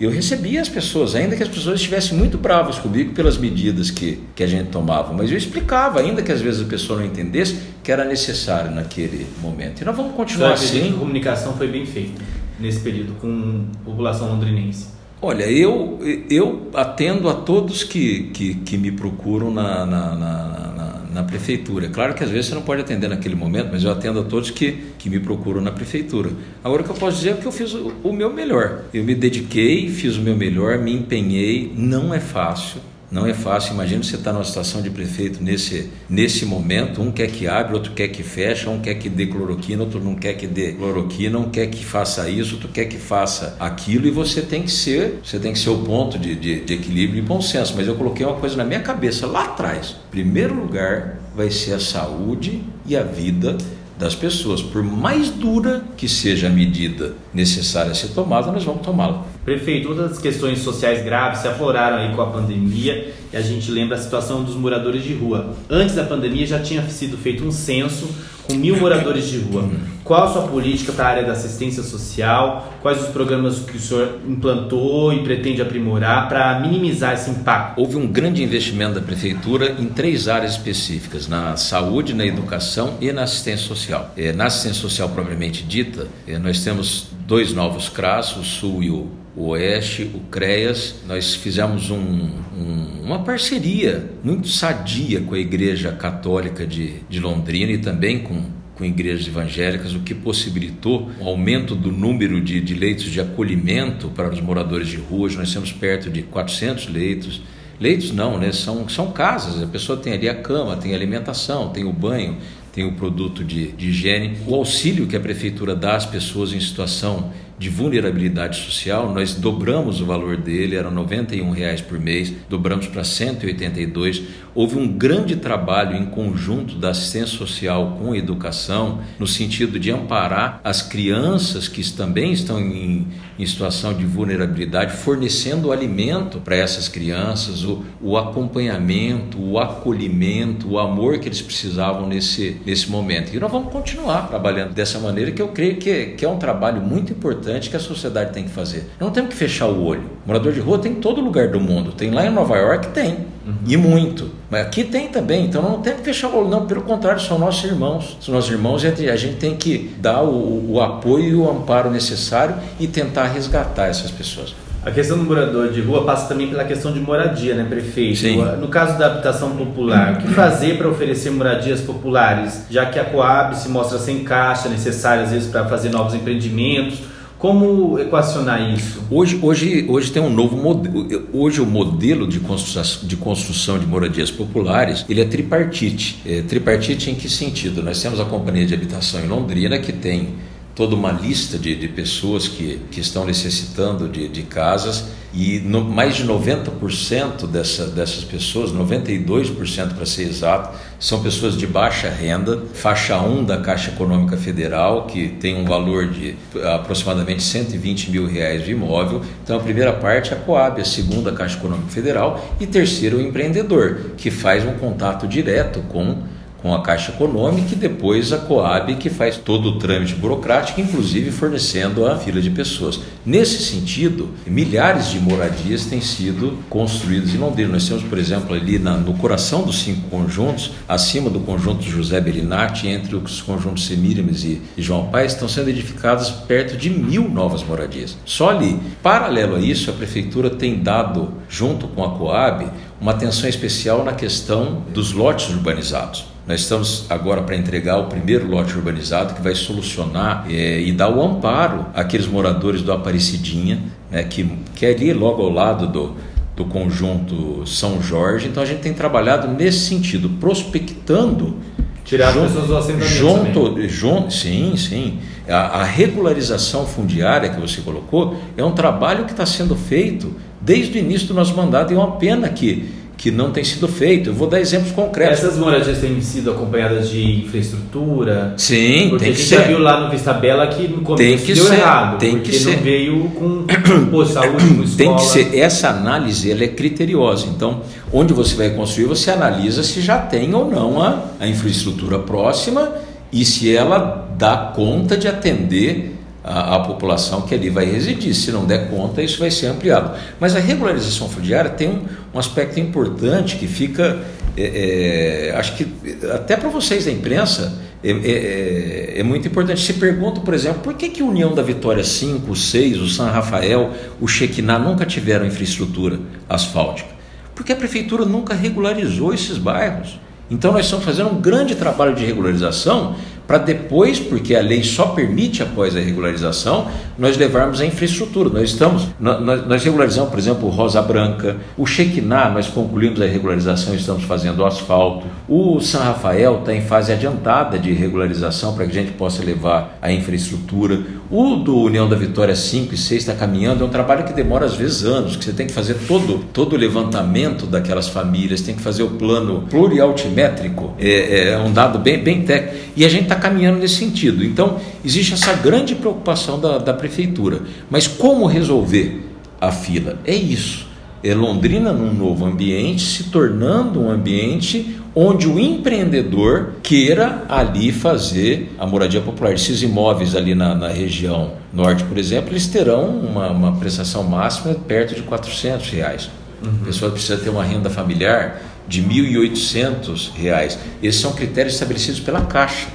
Eu 0.00 0.10
recebia 0.10 0.60
as 0.60 0.68
pessoas, 0.68 1.16
ainda 1.16 1.34
que 1.34 1.42
as 1.42 1.48
pessoas 1.48 1.80
estivessem 1.80 2.16
muito 2.16 2.38
bravas 2.38 2.78
comigo 2.78 3.12
pelas 3.14 3.36
medidas 3.36 3.90
que, 3.90 4.20
que 4.34 4.44
a 4.44 4.46
gente 4.46 4.68
tomava, 4.68 5.12
mas 5.12 5.30
eu 5.30 5.36
explicava, 5.36 5.98
ainda 6.00 6.22
que 6.22 6.30
às 6.30 6.40
vezes 6.40 6.62
a 6.62 6.64
pessoa 6.66 7.00
não 7.00 7.06
entendesse, 7.06 7.58
que 7.82 7.90
era 7.90 8.04
necessário 8.04 8.70
naquele 8.70 9.26
momento. 9.42 9.82
E 9.82 9.84
nós 9.84 9.96
vamos 9.96 10.14
continuar 10.14 10.52
assim. 10.52 10.90
A 10.90 10.98
comunicação 10.98 11.54
foi 11.54 11.66
bem 11.66 11.84
feita 11.84 12.22
nesse 12.60 12.80
período 12.80 13.14
com 13.20 13.64
a 13.80 13.84
população 13.84 14.28
londrinense. 14.28 14.86
Olha, 15.20 15.50
eu, 15.50 15.98
eu 16.30 16.68
atendo 16.74 17.28
a 17.28 17.34
todos 17.34 17.82
que, 17.82 18.30
que, 18.32 18.54
que 18.54 18.76
me 18.76 18.92
procuram 18.92 19.50
na, 19.50 19.84
na, 19.84 20.14
na 20.14 20.67
na 21.12 21.22
prefeitura. 21.22 21.88
Claro 21.88 22.14
que 22.14 22.24
às 22.24 22.30
vezes 22.30 22.46
você 22.46 22.54
não 22.54 22.62
pode 22.62 22.82
atender 22.82 23.08
naquele 23.08 23.34
momento, 23.34 23.70
mas 23.72 23.84
eu 23.84 23.90
atendo 23.90 24.20
a 24.20 24.24
todos 24.24 24.50
que, 24.50 24.92
que 24.98 25.08
me 25.08 25.20
procuram 25.20 25.60
na 25.60 25.70
prefeitura. 25.70 26.30
Agora 26.62 26.82
o 26.82 26.84
que 26.84 26.90
eu 26.90 26.96
posso 26.96 27.18
dizer 27.18 27.30
é 27.30 27.34
que 27.34 27.46
eu 27.46 27.52
fiz 27.52 27.74
o, 27.74 27.92
o 28.02 28.12
meu 28.12 28.32
melhor. 28.32 28.84
Eu 28.92 29.04
me 29.04 29.14
dediquei, 29.14 29.88
fiz 29.88 30.16
o 30.16 30.20
meu 30.20 30.36
melhor, 30.36 30.78
me 30.78 30.92
empenhei. 30.92 31.72
Não 31.76 32.12
é 32.12 32.20
fácil 32.20 32.80
não 33.10 33.26
é 33.26 33.32
fácil. 33.32 33.74
Imagina 33.74 34.02
você 34.02 34.16
estar 34.16 34.30
tá 34.30 34.32
numa 34.32 34.44
situação 34.44 34.82
de 34.82 34.90
prefeito 34.90 35.42
nesse, 35.42 35.90
nesse 36.08 36.44
momento. 36.44 37.00
Um 37.00 37.10
quer 37.10 37.28
que 37.28 37.46
abre, 37.46 37.74
outro 37.74 37.92
quer 37.92 38.08
que 38.08 38.22
fecha, 38.22 38.68
um 38.68 38.80
quer 38.80 38.94
que 38.94 39.08
dê 39.08 39.26
cloroquina, 39.26 39.82
outro 39.82 40.02
não 40.02 40.14
quer 40.14 40.34
que 40.34 40.46
dê 40.46 40.72
cloroquina, 40.72 41.38
um 41.38 41.50
quer 41.50 41.68
que 41.68 41.84
faça 41.84 42.28
isso, 42.28 42.54
outro 42.54 42.68
quer 42.68 42.84
que 42.84 42.98
faça 42.98 43.56
aquilo. 43.58 44.06
E 44.06 44.10
você 44.10 44.42
tem 44.42 44.62
que 44.62 44.70
ser, 44.70 45.20
você 45.24 45.38
tem 45.38 45.52
que 45.52 45.58
ser 45.58 45.70
o 45.70 45.78
ponto 45.78 46.18
de, 46.18 46.34
de, 46.34 46.60
de 46.64 46.74
equilíbrio 46.74 47.18
e 47.18 47.22
bom 47.22 47.40
senso. 47.40 47.74
Mas 47.76 47.86
eu 47.86 47.94
coloquei 47.94 48.26
uma 48.26 48.36
coisa 48.36 48.56
na 48.56 48.64
minha 48.64 48.80
cabeça 48.80 49.26
lá 49.26 49.44
atrás. 49.44 49.96
Primeiro 50.10 50.54
lugar 50.54 51.18
vai 51.34 51.50
ser 51.50 51.74
a 51.74 51.80
saúde 51.80 52.62
e 52.84 52.96
a 52.96 53.02
vida 53.02 53.56
das 53.98 54.14
pessoas. 54.14 54.62
Por 54.62 54.82
mais 54.82 55.28
dura 55.28 55.82
que 55.96 56.08
seja 56.08 56.46
a 56.46 56.50
medida 56.50 57.14
necessária 57.34 57.90
a 57.90 57.94
ser 57.94 58.08
tomada, 58.08 58.52
nós 58.52 58.64
vamos 58.64 58.82
tomá-la. 58.82 59.26
Prefeito, 59.48 59.88
outras 59.88 60.18
questões 60.18 60.58
sociais 60.58 61.02
graves 61.02 61.38
se 61.38 61.48
afloraram 61.48 61.96
aí 61.96 62.14
com 62.14 62.20
a 62.20 62.26
pandemia 62.26 63.14
e 63.32 63.36
a 63.36 63.40
gente 63.40 63.70
lembra 63.70 63.96
a 63.96 63.98
situação 63.98 64.44
dos 64.44 64.54
moradores 64.54 65.02
de 65.02 65.14
rua. 65.14 65.54
Antes 65.70 65.94
da 65.94 66.04
pandemia 66.04 66.46
já 66.46 66.58
tinha 66.58 66.82
sido 66.90 67.16
feito 67.16 67.42
um 67.42 67.50
censo 67.50 68.10
com 68.46 68.52
mil 68.52 68.76
moradores 68.76 69.26
de 69.26 69.38
rua. 69.38 69.70
Qual 70.04 70.24
a 70.24 70.28
sua 70.30 70.42
política 70.42 70.92
para 70.92 71.04
a 71.06 71.08
área 71.08 71.24
da 71.24 71.32
assistência 71.32 71.82
social? 71.82 72.74
Quais 72.82 73.00
os 73.00 73.08
programas 73.08 73.60
que 73.60 73.78
o 73.78 73.80
senhor 73.80 74.18
implantou 74.28 75.14
e 75.14 75.22
pretende 75.22 75.62
aprimorar 75.62 76.28
para 76.28 76.60
minimizar 76.60 77.14
esse 77.14 77.30
impacto? 77.30 77.80
Houve 77.80 77.96
um 77.96 78.06
grande 78.06 78.42
investimento 78.42 78.96
da 78.96 79.00
prefeitura 79.00 79.76
em 79.78 79.86
três 79.86 80.28
áreas 80.28 80.52
específicas: 80.52 81.26
na 81.26 81.56
saúde, 81.56 82.12
na 82.12 82.26
educação 82.26 82.98
e 83.00 83.10
na 83.12 83.22
assistência 83.22 83.66
social. 83.66 84.12
É, 84.14 84.30
na 84.30 84.44
assistência 84.44 84.82
social 84.82 85.08
propriamente 85.08 85.62
dita, 85.62 86.06
é, 86.26 86.38
nós 86.38 86.62
temos 86.62 87.08
dois 87.26 87.54
novos 87.54 87.88
CRAS, 87.88 88.36
o 88.36 88.44
Sul 88.44 88.82
e 88.82 88.90
o 88.90 89.08
o 89.38 89.50
Oeste, 89.50 90.02
o 90.02 90.18
CREAS, 90.30 90.96
nós 91.06 91.36
fizemos 91.36 91.90
um, 91.90 91.96
um, 91.96 93.04
uma 93.04 93.20
parceria 93.20 94.10
muito 94.24 94.48
sadia 94.48 95.20
com 95.20 95.32
a 95.32 95.38
Igreja 95.38 95.92
Católica 95.92 96.66
de, 96.66 96.94
de 97.08 97.20
Londrina 97.20 97.70
e 97.70 97.78
também 97.78 98.18
com, 98.18 98.42
com 98.74 98.84
igrejas 98.84 99.28
evangélicas, 99.28 99.94
o 99.94 100.00
que 100.00 100.12
possibilitou 100.12 101.08
o 101.20 101.28
aumento 101.28 101.76
do 101.76 101.92
número 101.92 102.40
de, 102.40 102.60
de 102.60 102.74
leitos 102.74 103.04
de 103.04 103.20
acolhimento 103.20 104.08
para 104.08 104.28
os 104.28 104.40
moradores 104.40 104.88
de 104.88 104.96
rua. 104.96 105.30
Nós 105.36 105.52
temos 105.52 105.70
perto 105.70 106.10
de 106.10 106.22
400 106.22 106.88
leitos. 106.88 107.40
Leitos 107.78 108.10
não, 108.10 108.38
né? 108.38 108.50
São, 108.50 108.88
são 108.88 109.12
casas, 109.12 109.62
a 109.62 109.66
pessoa 109.68 109.96
tem 109.96 110.14
ali 110.14 110.28
a 110.28 110.34
cama, 110.34 110.76
tem 110.76 110.94
a 110.94 110.96
alimentação, 110.96 111.68
tem 111.68 111.84
o 111.84 111.92
banho, 111.92 112.38
tem 112.72 112.84
o 112.84 112.94
produto 112.94 113.44
de, 113.44 113.70
de 113.70 113.90
higiene. 113.90 114.36
O 114.48 114.54
auxílio 114.56 115.06
que 115.06 115.14
a 115.14 115.20
prefeitura 115.20 115.76
dá 115.76 115.94
às 115.94 116.04
pessoas 116.04 116.52
em 116.52 116.58
situação 116.58 117.30
de 117.58 117.68
vulnerabilidade 117.68 118.62
social, 118.62 119.12
nós 119.12 119.34
dobramos 119.34 120.00
o 120.00 120.06
valor 120.06 120.36
dele, 120.36 120.76
era 120.76 120.90
91 120.90 121.50
reais 121.50 121.80
por 121.80 121.98
mês, 121.98 122.32
dobramos 122.48 122.86
para 122.86 123.02
182. 123.02 124.22
Houve 124.54 124.78
um 124.78 124.86
grande 124.86 125.36
trabalho 125.36 125.96
em 125.96 126.06
conjunto 126.06 126.76
da 126.76 126.90
assistência 126.90 127.36
social 127.36 127.98
com 127.98 128.12
a 128.12 128.16
educação, 128.16 129.00
no 129.18 129.26
sentido 129.26 129.78
de 129.78 129.90
amparar 129.90 130.60
as 130.62 130.82
crianças 130.82 131.66
que 131.66 131.88
também 131.92 132.32
estão 132.32 132.60
em, 132.60 133.08
em 133.38 133.46
situação 133.46 133.92
de 133.92 134.04
vulnerabilidade, 134.04 134.92
fornecendo 134.92 135.72
alimento 135.72 136.38
para 136.40 136.54
essas 136.54 136.88
crianças, 136.88 137.64
o, 137.64 137.84
o 138.00 138.16
acompanhamento, 138.16 139.40
o 139.40 139.58
acolhimento, 139.58 140.68
o 140.68 140.78
amor 140.78 141.18
que 141.18 141.28
eles 141.28 141.42
precisavam 141.42 142.06
nesse, 142.06 142.60
nesse 142.64 142.90
momento. 142.90 143.34
E 143.34 143.40
nós 143.40 143.50
vamos 143.50 143.72
continuar 143.72 144.28
trabalhando 144.28 144.74
dessa 144.74 144.98
maneira, 144.98 145.32
que 145.32 145.42
eu 145.42 145.48
creio 145.48 145.76
que, 145.76 146.06
que 146.06 146.24
é 146.24 146.28
um 146.28 146.38
trabalho 146.38 146.80
muito 146.80 147.12
importante 147.12 147.47
importante 147.48 147.70
que 147.70 147.76
a 147.76 147.80
sociedade 147.80 148.32
tem 148.32 148.44
que 148.44 148.50
fazer. 148.50 148.90
Não 149.00 149.10
temos 149.10 149.30
que 149.30 149.36
fechar 149.36 149.66
o 149.66 149.84
olho. 149.84 150.10
Morador 150.26 150.52
de 150.52 150.60
rua 150.60 150.78
tem 150.78 150.92
em 150.92 150.96
todo 150.96 151.20
lugar 151.20 151.48
do 151.48 151.58
mundo. 151.58 151.92
Tem 151.92 152.10
lá 152.10 152.26
em 152.26 152.30
Nova 152.30 152.56
York, 152.56 152.88
tem. 152.88 153.26
Uhum. 153.46 153.54
E 153.66 153.76
muito. 153.76 154.30
Mas 154.50 154.66
aqui 154.66 154.84
tem 154.84 155.08
também. 155.08 155.46
Então 155.46 155.62
não 155.62 155.80
tem 155.80 155.94
que 155.94 156.02
fechar 156.02 156.28
o 156.28 156.38
olho. 156.38 156.48
Não, 156.48 156.66
pelo 156.66 156.82
contrário, 156.82 157.20
são 157.20 157.38
nossos 157.38 157.64
irmãos. 157.64 158.16
São 158.20 158.34
nossos 158.34 158.50
irmãos 158.50 158.82
e 158.84 159.08
a 159.08 159.16
gente 159.16 159.36
tem 159.36 159.56
que 159.56 159.94
dar 159.98 160.22
o, 160.22 160.72
o 160.72 160.80
apoio 160.80 161.24
e 161.24 161.34
o 161.34 161.50
amparo 161.50 161.90
necessário 161.90 162.54
e 162.78 162.86
tentar 162.86 163.26
resgatar 163.28 163.86
essas 163.86 164.10
pessoas. 164.10 164.54
A 164.84 164.90
questão 164.90 165.18
do 165.18 165.24
morador 165.24 165.70
de 165.70 165.80
rua 165.80 166.04
passa 166.04 166.28
também 166.28 166.48
pela 166.48 166.64
questão 166.64 166.92
de 166.92 167.00
moradia, 167.00 167.54
né, 167.54 167.66
prefeito? 167.68 168.20
Sim. 168.20 168.42
No 168.60 168.68
caso 168.68 168.96
da 168.96 169.06
habitação 169.06 169.50
popular, 169.50 170.14
o 170.14 170.16
que 170.18 170.28
fazer 170.28 170.78
para 170.78 170.88
oferecer 170.88 171.30
moradias 171.30 171.80
populares, 171.80 172.64
já 172.70 172.86
que 172.86 172.98
a 172.98 173.04
Coab 173.04 173.56
se 173.56 173.68
mostra 173.68 173.98
sem 173.98 174.22
caixa 174.22 174.68
necessária 174.68 175.24
às 175.24 175.30
vezes 175.32 175.50
para 175.50 175.66
fazer 175.66 175.90
novos 175.90 176.14
empreendimentos? 176.14 177.00
Como 177.38 177.96
equacionar 178.00 178.74
isso? 178.74 179.00
Hoje, 179.08 179.38
hoje, 179.40 179.86
hoje 179.88 180.10
tem 180.10 180.20
um 180.20 180.28
novo 180.28 180.56
modelo. 180.56 181.06
Hoje 181.32 181.60
o 181.60 181.66
modelo 181.66 182.26
de 182.26 182.40
construção, 182.40 183.06
de 183.06 183.16
construção 183.16 183.78
de 183.78 183.86
moradias 183.86 184.28
populares 184.28 185.06
ele 185.08 185.20
é 185.20 185.24
tripartite. 185.24 186.20
É, 186.26 186.42
tripartite 186.42 187.10
em 187.10 187.14
que 187.14 187.28
sentido? 187.28 187.80
Nós 187.80 188.02
temos 188.02 188.18
a 188.18 188.24
companhia 188.24 188.66
de 188.66 188.74
habitação 188.74 189.20
em 189.20 189.28
Londrina 189.28 189.78
que 189.78 189.92
tem 189.92 190.30
toda 190.78 190.94
uma 190.94 191.10
lista 191.10 191.58
de, 191.58 191.74
de 191.74 191.88
pessoas 191.88 192.46
que, 192.46 192.80
que 192.92 193.00
estão 193.00 193.24
necessitando 193.24 194.08
de, 194.08 194.28
de 194.28 194.44
casas 194.44 195.06
e 195.34 195.58
no, 195.58 195.82
mais 195.82 196.14
de 196.14 196.24
90% 196.24 197.48
dessa, 197.48 197.88
dessas 197.88 198.22
pessoas, 198.22 198.70
92% 198.70 199.94
para 199.94 200.06
ser 200.06 200.22
exato, 200.22 200.78
são 201.00 201.20
pessoas 201.20 201.56
de 201.56 201.66
baixa 201.66 202.08
renda, 202.08 202.62
faixa 202.74 203.20
1 203.20 203.44
da 203.44 203.58
Caixa 203.58 203.90
Econômica 203.90 204.36
Federal, 204.36 205.06
que 205.06 205.26
tem 205.28 205.56
um 205.56 205.64
valor 205.64 206.10
de 206.10 206.36
aproximadamente 206.72 207.42
120 207.42 208.12
mil 208.12 208.28
reais 208.28 208.64
de 208.64 208.70
imóvel. 208.70 209.20
Então 209.42 209.56
a 209.56 209.60
primeira 209.60 209.92
parte 209.92 210.32
é 210.32 210.36
a 210.36 210.40
Coab, 210.40 210.80
a 210.80 210.84
segunda 210.84 211.30
a 211.30 211.34
Caixa 211.34 211.58
Econômica 211.58 211.90
Federal 211.90 212.54
e 212.60 212.68
terceiro 212.68 213.18
o 213.18 213.20
empreendedor, 213.20 214.12
que 214.16 214.30
faz 214.30 214.64
um 214.64 214.74
contato 214.74 215.26
direto 215.26 215.80
com 215.88 216.37
com 216.62 216.74
a 216.74 216.82
Caixa 216.82 217.12
Econômica 217.12 217.68
e 217.72 217.76
depois 217.76 218.32
a 218.32 218.38
Coab 218.38 218.94
que 218.96 219.08
faz 219.08 219.36
todo 219.36 219.70
o 219.70 219.78
trâmite 219.78 220.14
burocrático, 220.14 220.80
inclusive 220.80 221.30
fornecendo 221.30 222.06
a 222.06 222.16
fila 222.16 222.40
de 222.40 222.50
pessoas. 222.50 223.00
Nesse 223.24 223.62
sentido, 223.62 224.30
milhares 224.46 225.10
de 225.10 225.20
moradias 225.20 225.86
têm 225.86 226.00
sido 226.00 226.58
construídas 226.68 227.34
em 227.34 227.38
Londrina. 227.38 227.72
Nós 227.72 227.86
temos, 227.86 228.02
por 228.02 228.18
exemplo, 228.18 228.54
ali 228.54 228.78
na, 228.78 228.96
no 228.96 229.14
coração 229.14 229.62
dos 229.62 229.82
cinco 229.82 230.08
conjuntos, 230.08 230.72
acima 230.88 231.30
do 231.30 231.40
conjunto 231.40 231.82
José 231.82 232.20
Bellinati, 232.20 232.88
entre 232.88 233.14
os 233.14 233.40
conjuntos 233.40 233.86
Semíramis 233.86 234.44
e, 234.44 234.60
e 234.76 234.82
João 234.82 235.06
Paes, 235.06 235.32
estão 235.32 235.48
sendo 235.48 235.70
edificadas 235.70 236.30
perto 236.30 236.76
de 236.76 236.90
mil 236.90 237.28
novas 237.28 237.62
moradias. 237.62 238.16
Só 238.24 238.50
ali. 238.50 238.80
Paralelo 239.02 239.56
a 239.56 239.60
isso, 239.60 239.90
a 239.90 239.92
Prefeitura 239.94 240.50
tem 240.50 240.82
dado, 240.82 241.32
junto 241.48 241.86
com 241.88 242.04
a 242.04 242.10
Coab, 242.10 242.66
uma 243.00 243.12
atenção 243.12 243.48
especial 243.48 244.04
na 244.04 244.12
questão 244.12 244.82
dos 244.92 245.12
lotes 245.12 245.48
urbanizados. 245.50 246.37
Nós 246.48 246.60
estamos 246.60 247.04
agora 247.10 247.42
para 247.42 247.54
entregar 247.54 247.98
o 247.98 248.04
primeiro 248.04 248.48
lote 248.48 248.74
urbanizado 248.74 249.34
que 249.34 249.42
vai 249.42 249.54
solucionar 249.54 250.46
é, 250.48 250.80
e 250.80 250.90
dar 250.92 251.14
o 251.14 251.22
amparo 251.22 251.84
àqueles 251.92 252.26
moradores 252.26 252.80
do 252.80 252.90
Aparecidinha, 252.90 253.82
né, 254.10 254.22
que, 254.22 254.50
que 254.74 254.86
é 254.86 254.92
ali 254.92 255.12
logo 255.12 255.42
ao 255.42 255.50
lado 255.50 255.86
do, 255.86 256.16
do 256.56 256.64
conjunto 256.64 257.66
São 257.66 258.00
Jorge. 258.00 258.48
Então 258.48 258.62
a 258.62 258.66
gente 258.66 258.80
tem 258.80 258.94
trabalhado 258.94 259.46
nesse 259.46 259.80
sentido, 259.80 260.30
prospectando. 260.40 261.58
Tirar 262.02 262.32
junto, 262.32 262.46
as 262.46 262.52
pessoas 262.52 262.66
do 262.66 262.76
assentamento. 262.78 263.10
Junto, 263.10 263.88
junto, 263.88 264.32
sim, 264.32 264.74
sim. 264.74 265.18
A, 265.46 265.80
a 265.80 265.84
regularização 265.84 266.86
fundiária 266.86 267.50
que 267.50 267.60
você 267.60 267.82
colocou 267.82 268.38
é 268.56 268.64
um 268.64 268.72
trabalho 268.72 269.26
que 269.26 269.32
está 269.32 269.44
sendo 269.44 269.76
feito 269.76 270.34
desde 270.62 270.96
o 270.96 270.98
início 270.98 271.28
do 271.28 271.34
nosso 271.34 271.54
mandato 271.54 271.92
e 271.92 271.94
é 271.94 271.98
uma 271.98 272.12
pena 272.12 272.48
que 272.48 272.88
que 273.18 273.32
não 273.32 273.50
tem 273.50 273.64
sido 273.64 273.88
feito. 273.88 274.30
Eu 274.30 274.34
vou 274.34 274.46
dar 274.46 274.60
exemplos 274.60 274.92
concretos. 274.92 275.40
Essas 275.40 275.58
moradias 275.58 275.98
têm 275.98 276.20
sido 276.20 276.52
acompanhadas 276.52 277.10
de 277.10 277.40
infraestrutura? 277.40 278.54
Sim, 278.56 279.08
porque 279.10 279.24
tem 279.24 279.34
que 279.34 279.40
ser. 279.40 279.56
a 279.56 279.58
gente 279.58 279.68
já 279.68 279.74
viu 279.74 279.78
lá 279.80 280.00
no 280.00 280.10
Vista 280.10 280.32
Bela 280.32 280.68
que 280.68 280.86
no 280.86 281.02
começo 281.02 281.16
tem 281.16 281.36
que 281.36 281.52
deu 281.52 281.64
ser, 281.64 281.74
errado, 281.74 282.18
tem 282.18 282.36
porque 282.36 282.52
que 282.52 282.64
não 282.64 282.72
ser. 282.72 282.78
veio 282.80 283.24
com 283.30 283.66
pô, 284.08 284.24
saúde, 284.24 284.74
com 284.74 284.82
escola. 284.84 284.96
Tem 284.96 285.16
que 285.16 285.22
ser. 285.22 285.58
Essa 285.58 285.88
análise 285.88 286.50
ela 286.50 286.62
é 286.62 286.68
criteriosa. 286.68 287.46
Então, 287.48 287.82
onde 288.12 288.32
você 288.32 288.54
vai 288.54 288.70
construir, 288.70 289.06
você 289.06 289.32
analisa 289.32 289.82
se 289.82 290.00
já 290.00 290.18
tem 290.18 290.54
ou 290.54 290.70
não 290.70 291.02
a, 291.02 291.24
a 291.40 291.48
infraestrutura 291.48 292.20
próxima 292.20 292.92
e 293.32 293.44
se 293.44 293.74
ela 293.74 294.28
dá 294.38 294.72
conta 294.74 295.16
de 295.16 295.26
atender 295.26 296.18
a, 296.48 296.76
a, 296.76 296.80
população 296.80 297.42
que 297.42 297.54
ali 297.54 297.68
vai 297.68 297.84
residir. 297.84 298.34
Se 298.34 298.50
não 298.50 298.64
der 298.64 298.88
conta, 298.88 299.22
isso 299.22 299.38
vai 299.38 299.50
ser 299.50 299.66
ampliado. 299.66 300.16
Mas 300.40 300.56
a 300.56 300.58
regularização 300.58 301.28
fundiária 301.28 301.70
tem 301.70 301.88
um, 301.88 302.00
um 302.32 302.38
aspecto 302.38 302.78
importante 302.78 303.56
que 303.56 303.66
fica, 303.66 304.20
é, 304.56 305.50
é, 305.50 305.56
acho 305.56 305.76
que 305.76 305.86
até 306.32 306.56
para 306.56 306.68
vocês 306.68 307.06
da 307.06 307.10
imprensa, 307.10 307.78
é, 308.02 308.10
é, 308.10 308.14
é, 308.14 309.20
é, 309.20 309.22
muito 309.22 309.48
importante. 309.48 309.80
Se 309.80 309.94
pergunta, 309.94 310.40
por 310.40 310.54
exemplo, 310.54 310.80
por 310.82 310.94
que, 310.94 311.08
que 311.08 311.22
União 311.22 311.54
da 311.54 311.62
Vitória 311.62 312.04
5, 312.04 312.50
o 312.50 312.56
6, 312.56 313.00
o 313.00 313.08
San 313.08 313.26
Rafael, 313.26 313.92
o 314.20 314.28
Chequiná 314.28 314.78
nunca 314.78 315.04
tiveram 315.04 315.46
infraestrutura 315.46 316.18
asfáltica? 316.48 317.10
Porque 317.54 317.72
a 317.72 317.76
prefeitura 317.76 318.24
nunca 318.24 318.54
regularizou 318.54 319.34
esses 319.34 319.58
bairros. 319.58 320.20
Então 320.50 320.72
nós 320.72 320.84
estamos 320.84 321.04
fazendo 321.04 321.30
um 321.30 321.40
grande 321.40 321.74
trabalho 321.74 322.14
de 322.14 322.24
regularização 322.24 323.16
para 323.48 323.56
depois, 323.56 324.20
porque 324.20 324.54
a 324.54 324.60
lei 324.60 324.84
só 324.84 325.06
permite 325.06 325.62
após 325.62 325.96
a 325.96 326.00
regularização, 326.00 326.86
nós 327.18 327.38
levarmos 327.38 327.80
a 327.80 327.86
infraestrutura. 327.86 328.50
Nós 328.50 328.68
estamos, 328.68 329.08
nós, 329.18 329.82
regularizamos, 329.82 330.28
por 330.28 330.38
exemplo, 330.38 330.68
o 330.68 330.70
Rosa 330.70 331.00
Branca, 331.00 331.56
o 331.74 331.86
Chequiná, 331.86 332.50
nós 332.50 332.68
concluímos 332.68 333.18
a 333.22 333.24
regularização, 333.24 333.94
estamos 333.94 334.24
fazendo 334.24 334.58
o 334.58 334.66
asfalto. 334.66 335.26
O 335.48 335.80
São 335.80 336.02
Rafael 336.02 336.58
está 336.58 336.74
em 336.74 336.82
fase 336.82 337.10
adiantada 337.10 337.78
de 337.78 337.90
regularização 337.90 338.74
para 338.74 338.84
que 338.84 338.90
a 338.90 338.94
gente 339.02 339.12
possa 339.12 339.42
levar 339.42 339.98
a 340.02 340.12
infraestrutura. 340.12 341.00
O 341.30 341.56
do 341.56 341.76
União 341.78 342.06
da 342.06 342.16
Vitória 342.16 342.54
5 342.54 342.94
e 342.94 342.98
6 342.98 343.22
está 343.22 343.34
caminhando, 343.34 343.82
é 343.82 343.86
um 343.86 343.90
trabalho 343.90 344.24
que 344.24 344.32
demora 344.34 344.66
às 344.66 344.74
vezes 344.74 345.04
anos, 345.04 345.36
que 345.36 345.44
você 345.44 345.52
tem 345.52 345.66
que 345.66 345.72
fazer 345.72 345.94
todo, 346.06 346.44
todo 346.52 346.74
o 346.74 346.76
levantamento 346.76 347.64
daquelas 347.64 348.08
famílias, 348.08 348.60
tem 348.60 348.74
que 348.74 348.82
fazer 348.82 349.04
o 349.04 349.10
plano 349.10 349.64
plurialtimétrico, 349.70 350.92
é, 350.98 351.52
é 351.52 351.58
um 351.58 351.72
dado 351.72 351.98
bem, 351.98 352.22
bem 352.22 352.42
técnico, 352.42 352.76
e 352.96 353.04
a 353.04 353.08
gente 353.08 353.24
está 353.24 353.37
caminhando 353.38 353.78
nesse 353.78 353.94
sentido. 353.94 354.44
Então, 354.44 354.78
existe 355.04 355.34
essa 355.34 355.52
grande 355.54 355.94
preocupação 355.94 356.60
da, 356.60 356.78
da 356.78 356.92
prefeitura. 356.92 357.62
Mas 357.90 358.06
como 358.06 358.46
resolver 358.46 359.26
a 359.60 359.72
fila? 359.72 360.18
É 360.24 360.34
isso. 360.34 360.86
É 361.22 361.34
Londrina 361.34 361.92
num 361.92 362.14
novo 362.14 362.44
ambiente, 362.44 363.02
se 363.02 363.24
tornando 363.24 364.00
um 364.00 364.10
ambiente 364.10 364.98
onde 365.14 365.48
o 365.48 365.58
empreendedor 365.58 366.74
queira 366.80 367.42
ali 367.48 367.90
fazer 367.90 368.72
a 368.78 368.86
moradia 368.86 369.20
popular. 369.20 369.52
Esses 369.52 369.82
imóveis 369.82 370.36
ali 370.36 370.54
na, 370.54 370.76
na 370.76 370.88
região 370.88 371.54
norte, 371.72 372.04
por 372.04 372.16
exemplo, 372.18 372.50
eles 372.52 372.68
terão 372.68 373.08
uma, 373.08 373.50
uma 373.50 373.72
prestação 373.76 374.22
máxima 374.22 374.74
perto 374.74 375.16
de 375.16 375.22
400 375.22 375.90
reais. 375.90 376.30
Uhum. 376.62 376.70
A 376.82 376.84
pessoa 376.86 377.10
precisa 377.10 377.36
ter 377.36 377.50
uma 377.50 377.64
renda 377.64 377.90
familiar 377.90 378.62
de 378.86 379.02
1.800 379.02 380.30
reais. 380.34 380.78
Esses 381.02 381.20
são 381.20 381.32
critérios 381.32 381.74
estabelecidos 381.74 382.20
pela 382.20 382.42
Caixa. 382.42 382.86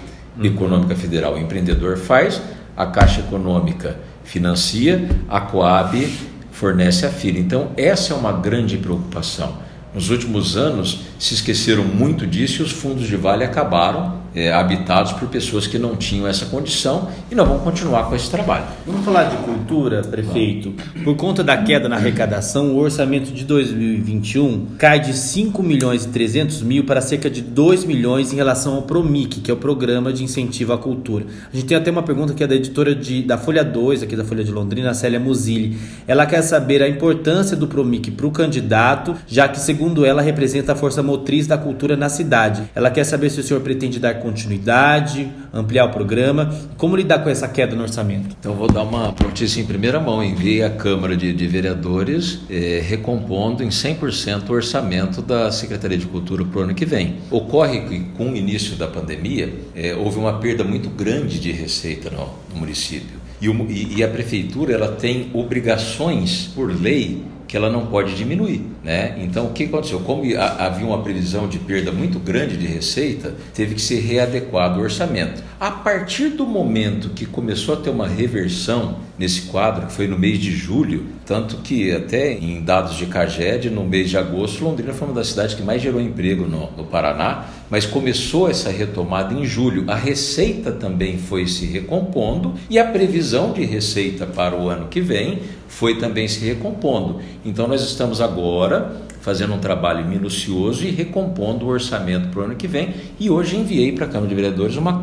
Econômica 0.42 0.96
Federal. 0.96 1.36
O 1.36 1.38
empreendedor 1.38 1.98
faz, 1.98 2.42
a 2.76 2.86
Caixa 2.86 3.20
Econômica 3.20 3.98
financia, 4.24 5.08
a 5.30 5.42
Coab 5.42 6.08
fornece 6.52 7.06
a 7.06 7.10
filha. 7.10 7.40
Então, 7.40 7.72
essa 7.76 8.14
é 8.14 8.18
uma 8.18 8.32
grande 8.32 8.78
preocupação. 8.78 9.58
Nos 9.94 10.10
últimos 10.10 10.58
anos 10.58 11.02
se 11.20 11.34
esqueceram 11.34 11.84
muito 11.84 12.26
disso 12.26 12.62
e 12.62 12.66
os 12.66 12.72
fundos 12.72 13.08
de 13.08 13.16
vale 13.16 13.44
acabaram 13.44 14.23
é, 14.36 14.52
habitados 14.52 15.14
por 15.14 15.28
pessoas 15.28 15.68
que 15.68 15.78
não 15.78 15.96
tinham 15.96 16.28
essa 16.28 16.46
condição 16.46 17.10
e 17.32 17.36
nós 17.36 17.48
vamos 17.48 17.64
continuar 17.64 18.10
com 18.10 18.16
esse 18.16 18.30
trabalho. 18.30 18.66
Vamos 18.86 19.06
falar 19.06 19.26
de 19.26 19.38
cultura, 19.38 20.02
prefeito. 20.02 20.74
Por 21.04 21.16
conta 21.16 21.44
da 21.44 21.58
queda 21.58 21.88
na 21.88 21.96
arrecadação, 21.96 22.72
o 22.72 22.78
orçamento 22.78 23.32
de 23.32 23.44
2021 23.44 24.68
cai 24.78 25.00
de 25.00 25.14
5 25.14 25.62
milhões 25.62 26.06
e 26.06 26.10
300 26.10 26.62
mil 26.64 26.84
para 26.84 27.02
cerca 27.02 27.30
de 27.30 27.42
2 27.42 27.86
milhões 27.86 28.34
em 28.34 28.36
relação 28.36 28.76
ao 28.76 28.82
PROMIC, 28.84 29.42
que 29.42 29.52
é 29.52 29.54
o 29.54 29.58
Programa 29.58 30.12
de 30.12 30.24
Incentivo 30.24 30.74
à 30.74 30.78
Cultura. 30.78 31.26
A 31.52 31.56
gente 31.56 31.68
tem 31.68 31.78
até 31.78 31.92
uma 31.92 32.04
pergunta 32.04 32.34
que 32.34 32.44
é 32.44 32.48
da 32.48 32.56
editora 32.56 32.96
de, 32.96 33.24
da 33.24 33.38
Folha 33.38 33.64
2, 33.64 34.04
aqui 34.04 34.16
da 34.16 34.24
Folha 34.24 34.44
de 34.44 34.52
Londrina, 34.52 34.92
a 34.92 34.94
Célia 34.94 35.20
Musilli. 35.20 35.78
Ela 36.08 36.26
quer 36.26 36.42
saber 36.42 36.82
a 36.82 36.90
importância 36.90 37.56
do 37.56 37.68
PROMIC 37.68 38.12
para 38.12 38.28
o 38.28 38.32
candidato, 38.32 39.16
já 39.28 39.48
que, 39.48 39.60
segundo 39.60 40.06
ela, 40.06 40.22
representa 40.22 40.74
a 40.74 40.76
força 40.76 41.04
motriz 41.04 41.48
da 41.48 41.58
cultura 41.58 41.96
na 41.96 42.10
cidade. 42.10 42.64
Ela 42.74 42.90
quer 42.90 43.04
saber 43.04 43.30
se 43.30 43.40
o 43.40 43.44
senhor 43.44 43.62
pretende 43.62 44.00
dar 44.00 44.16
continuidade, 44.24 45.30
ampliar 45.54 45.86
o 45.86 45.90
programa. 45.90 46.54
Como 46.78 46.96
lidar 46.96 47.20
com 47.20 47.30
essa 47.30 47.48
queda 47.48 47.76
no 47.76 47.84
orçamento? 47.84 48.36
Então, 48.40 48.56
vou 48.56 48.72
dar 48.72 48.82
uma 48.84 49.14
notícia 49.22 49.62
em 49.62 49.66
primeira 49.66 50.00
mão. 50.00 50.24
Enviei 50.24 50.64
à 50.64 50.70
Câmara 50.70 51.16
de, 51.16 51.34
de 51.34 51.48
Vereadores 51.48 52.40
eh, 52.50 52.82
recompondo 52.84 53.64
em 53.64 53.70
100% 53.70 54.50
o 54.50 54.54
orçamento 54.54 55.22
da 55.22 55.52
Secretaria 55.52 55.98
de 55.98 56.08
Cultura 56.08 56.44
para 56.46 56.60
o 56.60 56.64
ano 56.64 56.74
que 56.74 56.86
vem. 56.86 57.18
Ocorre 57.30 57.82
que, 57.82 58.00
com 58.18 58.32
o 58.32 58.36
início 58.36 58.76
da 58.76 58.88
pandemia, 58.88 59.54
eh, 59.76 59.94
houve 59.94 60.18
uma 60.18 60.40
perda 60.40 60.64
muito 60.64 60.90
grande 60.90 61.40
de 61.40 61.52
receita 61.52 62.10
no, 62.10 62.30
no 62.54 62.60
município. 62.60 63.22
E, 63.42 63.50
o, 63.50 63.70
e, 63.70 63.98
e 63.98 64.04
a 64.04 64.08
prefeitura 64.08 64.74
ela 64.74 64.88
tem 64.88 65.30
obrigações 65.34 66.50
por 66.56 66.74
lei 66.74 67.22
que 67.48 67.58
ela 67.58 67.70
não 67.70 67.88
pode 67.88 68.16
diminuir. 68.16 68.66
Né? 68.84 69.16
Então, 69.20 69.48
o 69.48 69.52
que 69.52 69.66
aconteceu? 69.66 70.00
Como 70.00 70.24
havia 70.38 70.86
uma 70.86 71.02
previsão 71.02 71.48
de 71.48 71.60
perda 71.60 71.92
muito 71.92 72.20
grande 72.20 72.58
de 72.58 72.66
receita, 72.66 73.34
teve 73.54 73.76
que 73.76 73.82
ser 73.82 74.00
readequado 74.00 74.80
o 74.80 74.84
orçamento. 74.84 75.44
A 75.60 75.72
partir 75.72 76.30
do 76.30 76.46
momento 76.46 77.10
que 77.10 77.26
começou 77.26 77.76
a 77.76 77.78
ter 77.78 77.90
uma 77.90 78.08
reversão 78.08 78.98
nesse 79.18 79.44
quadro, 79.44 79.88
que 79.88 79.94
foi 79.94 80.08
no 80.08 80.18
mês 80.18 80.40
de 80.40 80.52
julho, 80.52 81.06
tanto 81.26 81.58
que 81.58 81.92
até 81.92 82.34
em 82.34 82.62
dados 82.62 82.96
de 82.96 83.06
Caged, 83.06 83.70
no 83.70 83.84
mês 83.86 84.10
de 84.10 84.18
agosto, 84.18 84.64
Londrina 84.64 84.94
foi 84.94 85.08
uma 85.08 85.14
das 85.16 85.28
cidades 85.28 85.56
que 85.56 85.62
mais 85.62 85.82
gerou 85.82 86.02
emprego 86.02 86.46
no, 86.46 86.70
no 86.76 86.84
Paraná, 86.84 87.46
mas 87.74 87.88
começou 87.88 88.48
essa 88.48 88.70
retomada 88.70 89.34
em 89.34 89.44
julho. 89.48 89.86
A 89.88 89.96
receita 89.96 90.72
também 90.72 91.18
foi 91.18 91.48
se 91.48 91.66
recompondo 91.66 92.54
e 92.70 92.78
a 92.78 92.86
previsão 92.86 93.52
de 93.52 93.66
receita 93.66 94.28
para 94.28 94.56
o 94.56 94.70
ano 94.70 94.90
que 94.90 95.02
vem 95.02 95.40
foi 95.68 95.98
também 95.98 96.28
se 96.28 96.46
recompondo. 96.46 97.20
Então 97.44 97.68
nós 97.68 97.82
estamos 97.82 98.22
agora 98.22 98.96
fazendo 99.22 99.56
um 99.56 99.58
trabalho 99.58 100.06
minucioso 100.06 100.86
e 100.86 100.92
recompondo 100.92 101.66
o 101.66 101.70
orçamento 101.70 102.28
para 102.28 102.42
o 102.42 102.44
ano 102.44 102.56
que 102.56 102.68
vem. 102.68 102.94
E 103.20 103.32
hoje 103.32 103.58
enviei 103.58 103.92
para 103.92 104.06
a 104.06 104.08
Câmara 104.08 104.30
de 104.30 104.36
Vereadores 104.36 104.76
uma, 104.76 105.02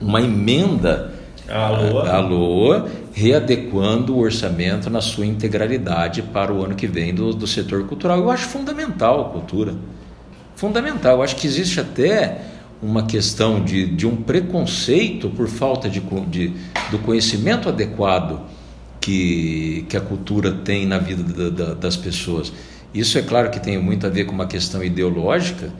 uma 0.00 0.22
emenda 0.22 1.12
Alô. 1.50 2.00
readequando 3.12 4.16
o 4.16 4.20
orçamento 4.20 4.88
na 4.88 5.02
sua 5.02 5.26
integralidade 5.26 6.22
para 6.22 6.50
o 6.50 6.64
ano 6.64 6.74
que 6.74 6.86
vem 6.86 7.12
do, 7.14 7.34
do 7.34 7.46
setor 7.46 7.84
cultural. 7.86 8.20
Eu 8.20 8.30
acho 8.30 8.48
fundamental 8.48 9.20
a 9.20 9.24
cultura. 9.24 9.74
Fundamental. 10.60 11.16
Eu 11.16 11.22
acho 11.22 11.36
que 11.36 11.46
existe 11.46 11.80
até 11.80 12.42
uma 12.82 13.06
questão 13.06 13.64
de, 13.64 13.86
de 13.86 14.06
um 14.06 14.14
preconceito 14.14 15.30
por 15.30 15.48
falta 15.48 15.88
de, 15.88 16.00
de, 16.28 16.52
do 16.90 16.98
conhecimento 16.98 17.70
adequado 17.70 18.42
que, 19.00 19.86
que 19.88 19.96
a 19.96 20.02
cultura 20.02 20.52
tem 20.52 20.84
na 20.84 20.98
vida 20.98 21.22
da, 21.22 21.48
da, 21.48 21.72
das 21.72 21.96
pessoas. 21.96 22.52
Isso 22.92 23.16
é 23.16 23.22
claro 23.22 23.48
que 23.48 23.58
tem 23.58 23.78
muito 23.78 24.06
a 24.06 24.10
ver 24.10 24.26
com 24.26 24.32
uma 24.32 24.46
questão 24.46 24.84
ideológica, 24.84 25.72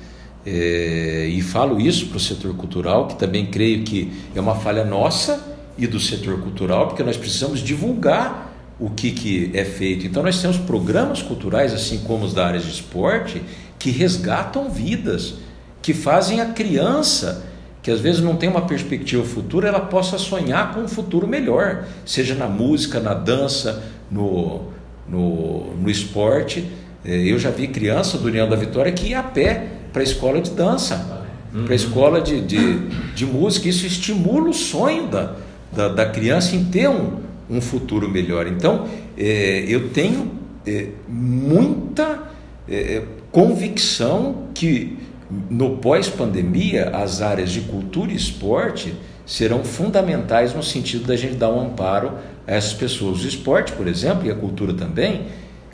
é, 0.47 1.27
e 1.29 1.43
falo 1.43 1.79
isso 1.79 2.07
para 2.07 2.17
o 2.17 2.21
setor 2.21 2.55
cultural, 2.55 3.07
que 3.07 3.17
também 3.17 3.45
creio 3.45 3.83
que 3.83 4.11
é 4.35 4.41
uma 4.41 4.55
falha 4.55 4.83
nossa 4.83 5.59
e 5.77 5.87
do 5.87 6.01
setor 6.01 6.41
cultural, 6.41 6.87
porque 6.87 7.03
nós 7.03 7.19
precisamos 7.19 7.61
divulgar 7.61 8.51
o 8.81 8.89
que, 8.89 9.11
que 9.11 9.51
é 9.53 9.63
feito. 9.63 10.07
Então, 10.07 10.23
nós 10.23 10.41
temos 10.41 10.57
programas 10.57 11.21
culturais, 11.21 11.75
assim 11.75 11.99
como 11.99 12.25
os 12.25 12.33
da 12.33 12.47
área 12.47 12.59
de 12.59 12.71
esporte, 12.71 13.43
que 13.81 13.91
resgatam 13.91 14.71
vidas, 14.71 15.35
que 15.83 15.93
fazem 15.93 16.41
a 16.41 16.47
criança 16.47 17.51
que 17.83 17.91
às 17.91 18.01
vezes 18.01 18.21
não 18.21 18.37
tem 18.37 18.49
uma 18.49 18.63
perspectiva 18.63 19.25
futura, 19.25 19.69
ela 19.69 19.81
possa 19.81 20.19
sonhar 20.19 20.75
com 20.75 20.81
um 20.81 20.89
futuro 20.89 21.27
melhor, 21.27 21.87
seja 22.05 22.35
na 22.35 22.47
música, 22.47 23.01
na 23.01 23.15
dança, 23.15 23.83
no, 24.11 24.65
no, 25.09 25.75
no 25.77 25.91
esporte. 25.91 26.71
É, 27.05 27.17
eu 27.17 27.39
já 27.39 27.51
vi 27.51 27.69
criança 27.69 28.19
do 28.19 28.29
União 28.29 28.49
da 28.49 28.57
Vitória 28.57 28.93
que 28.93 29.09
ia 29.09 29.21
a 29.21 29.23
pé 29.23 29.67
para 29.93 30.03
a 30.03 30.05
escola 30.05 30.41
de 30.43 30.51
dança, 30.51 31.25
uhum. 31.55 31.65
para 31.65 31.73
a 31.73 31.77
escola 31.77 32.21
de, 32.21 32.43
de, 32.43 32.79
de, 33.15 33.25
música. 33.25 33.69
Isso 33.69 33.87
estimula 33.87 34.51
o 34.51 34.55
sonho 34.55 35.07
da, 35.07 35.37
da, 35.73 35.89
da 35.89 36.07
criança 36.07 36.55
em 36.55 36.65
ter 36.65 36.89
um, 36.89 37.19
um 37.49 37.63
futuro 37.63 38.11
melhor. 38.11 38.47
Então, 38.47 38.87
é, 39.17 39.65
eu 39.67 39.89
tenho 39.89 40.33
é, 40.67 40.89
muita 41.09 42.31
é, 42.69 43.03
convicção 43.31 44.49
que 44.55 44.99
no 45.49 45.77
pós-pandemia, 45.77 46.91
as 46.91 47.23
áreas 47.23 47.51
de 47.51 47.61
cultura 47.61 48.11
e 48.11 48.17
esporte 48.17 48.95
serão 49.25 49.63
fundamentais 49.63 50.53
no 50.55 50.63
sentido 50.63 51.07
da 51.07 51.15
gente 51.15 51.35
dar 51.35 51.51
um 51.51 51.61
amparo 51.61 52.13
a 52.47 52.53
essas 52.53 52.73
pessoas. 52.73 53.23
O 53.23 53.29
esporte, 53.29 53.73
por 53.73 53.87
exemplo, 53.87 54.27
e 54.27 54.31
a 54.31 54.35
cultura 54.35 54.75
também, 54.75 55.27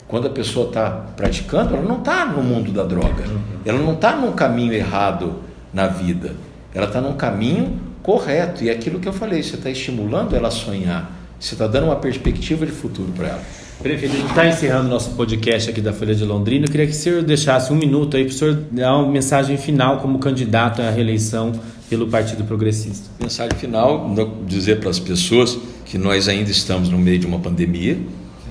quando 0.07 0.27
a 0.27 0.29
pessoa 0.29 0.67
está 0.67 0.91
praticando, 0.91 1.75
ela 1.75 1.83
não 1.83 1.97
está 1.97 2.25
no 2.25 2.43
mundo 2.43 2.71
da 2.71 2.83
droga, 2.83 3.27
uhum. 3.27 3.39
ela 3.65 3.79
não 3.79 3.93
está 3.93 4.15
num 4.15 4.31
caminho 4.31 4.73
errado 4.73 5.39
na 5.73 5.87
vida, 5.87 6.35
ela 6.73 6.85
está 6.85 7.01
num 7.01 7.13
caminho 7.13 7.79
correto. 8.03 8.63
E 8.63 8.69
é 8.69 8.73
aquilo 8.73 8.99
que 8.99 9.07
eu 9.07 9.13
falei, 9.13 9.41
você 9.41 9.55
está 9.55 9.71
estimulando 9.71 10.35
ela 10.35 10.49
a 10.49 10.51
sonhar, 10.51 11.11
você 11.39 11.55
está 11.55 11.65
dando 11.65 11.85
uma 11.85 11.95
perspectiva 11.95 12.63
de 12.63 12.71
futuro 12.71 13.11
para 13.13 13.27
ela. 13.29 13.41
Prefeito, 13.81 14.15
a 14.15 14.17
gente 14.17 14.29
está 14.29 14.47
encerrando 14.47 14.89
nosso 14.89 15.11
podcast 15.11 15.69
aqui 15.69 15.81
da 15.81 15.93
Folha 15.93 16.15
de 16.15 16.25
Londrina. 16.25 16.65
Eu 16.65 16.71
queria 16.71 16.87
que 16.87 16.93
o 16.93 16.95
senhor 16.95 17.21
deixasse 17.21 17.71
um 17.71 17.75
minuto 17.75 18.17
aí 18.17 18.25
para 18.25 18.33
o 18.33 18.35
senhor 18.35 18.55
dar 18.71 18.97
uma 18.97 19.11
mensagem 19.11 19.55
final 19.55 19.99
como 19.99 20.17
candidato 20.17 20.81
à 20.81 20.89
reeleição 20.89 21.51
pelo 21.87 22.07
Partido 22.07 22.43
Progressista. 22.43 23.07
Mensagem 23.21 23.55
final, 23.55 24.15
dizer 24.47 24.79
para 24.79 24.89
as 24.89 24.97
pessoas 24.97 25.59
que 25.85 25.95
nós 25.95 26.27
ainda 26.27 26.49
estamos 26.49 26.89
no 26.89 26.97
meio 26.97 27.19
de 27.19 27.27
uma 27.27 27.37
pandemia. 27.37 27.99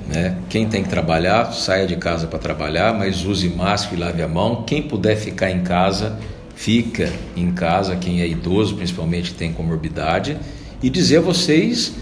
Né? 0.06 0.36
Quem 0.48 0.68
tem 0.68 0.84
que 0.84 0.88
trabalhar, 0.88 1.52
saia 1.52 1.88
de 1.88 1.96
casa 1.96 2.28
para 2.28 2.38
trabalhar, 2.38 2.94
mas 2.94 3.24
use 3.24 3.48
máscara 3.48 3.96
e 3.96 3.98
lave 3.98 4.22
a 4.22 4.28
mão. 4.28 4.62
Quem 4.62 4.80
puder 4.80 5.16
ficar 5.16 5.50
em 5.50 5.62
casa, 5.64 6.16
fica 6.54 7.12
em 7.36 7.50
casa. 7.50 7.96
Quem 7.96 8.22
é 8.22 8.28
idoso, 8.28 8.76
principalmente, 8.76 9.34
tem 9.34 9.52
comorbidade. 9.52 10.36
E 10.80 10.88
dizer 10.88 11.16
a 11.16 11.20
vocês, 11.20 11.94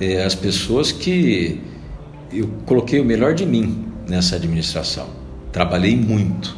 eh, 0.00 0.22
as 0.24 0.36
pessoas 0.36 0.92
que 0.92 1.60
eu 2.32 2.48
coloquei 2.66 3.00
o 3.00 3.04
melhor 3.04 3.34
de 3.34 3.46
mim 3.46 3.86
nessa 4.06 4.36
administração. 4.36 5.06
Trabalhei 5.52 5.96
muito 5.96 6.56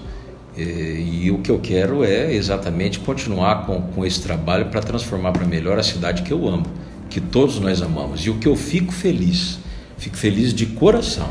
E, 0.57 1.27
e 1.27 1.31
o 1.31 1.39
que 1.39 1.51
eu 1.51 1.59
quero 1.59 2.05
é 2.05 2.35
exatamente 2.35 2.99
continuar 2.99 3.67
com, 3.67 3.81
com 3.81 4.05
esse 4.05 4.21
trabalho 4.21 4.67
para 4.67 4.81
transformar 4.81 5.33
para 5.33 5.47
melhor 5.47 5.79
a 5.79 5.83
cidade 5.83 6.23
que 6.23 6.33
eu 6.33 6.49
amo, 6.49 6.67
que 7.09 7.21
todos 7.21 7.59
nós 7.61 7.81
amamos. 7.81 8.27
E 8.27 8.31
o 8.31 8.39
que 8.39 8.49
eu 8.49 8.57
fico 8.57 8.93
feliz, 8.93 9.59
fico 9.97 10.17
feliz 10.17 10.53
de 10.53 10.67
coração, 10.67 11.31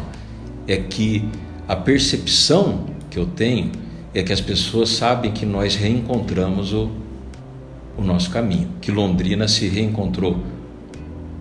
é 0.67 0.78
que 0.78 1.28
a 1.67 1.75
percepção 1.75 2.86
que 3.10 3.19
eu 3.19 3.25
tenho 3.25 3.71
é 4.13 4.23
que 4.23 4.34
as 4.34 4.41
pessoas 4.41 4.89
sabem 4.89 5.32
que 5.32 5.45
nós 5.45 5.75
reencontramos 5.75 6.73
o, 6.73 6.89
o 7.97 8.02
nosso 8.02 8.32
caminho, 8.32 8.69
que 8.82 8.91
Londrina 8.91 9.47
se 9.47 9.67
reencontrou, 9.67 10.39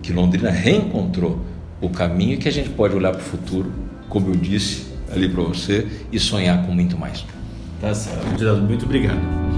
que 0.03 0.13
Londrina 0.13 0.51
reencontrou 0.51 1.39
o 1.81 1.89
caminho 1.89 2.37
que 2.37 2.47
a 2.47 2.51
gente 2.51 2.69
pode 2.69 2.95
olhar 2.95 3.11
para 3.11 3.21
o 3.21 3.23
futuro, 3.23 3.71
como 4.07 4.29
eu 4.29 4.35
disse 4.35 4.87
ali 5.11 5.27
para 5.27 5.41
você, 5.43 5.87
e 6.11 6.19
sonhar 6.19 6.65
com 6.65 6.71
muito 6.71 6.97
mais. 6.97 7.25
Tá 7.81 7.93
certo. 7.93 8.25
Muito 8.61 8.85
obrigado. 8.85 9.48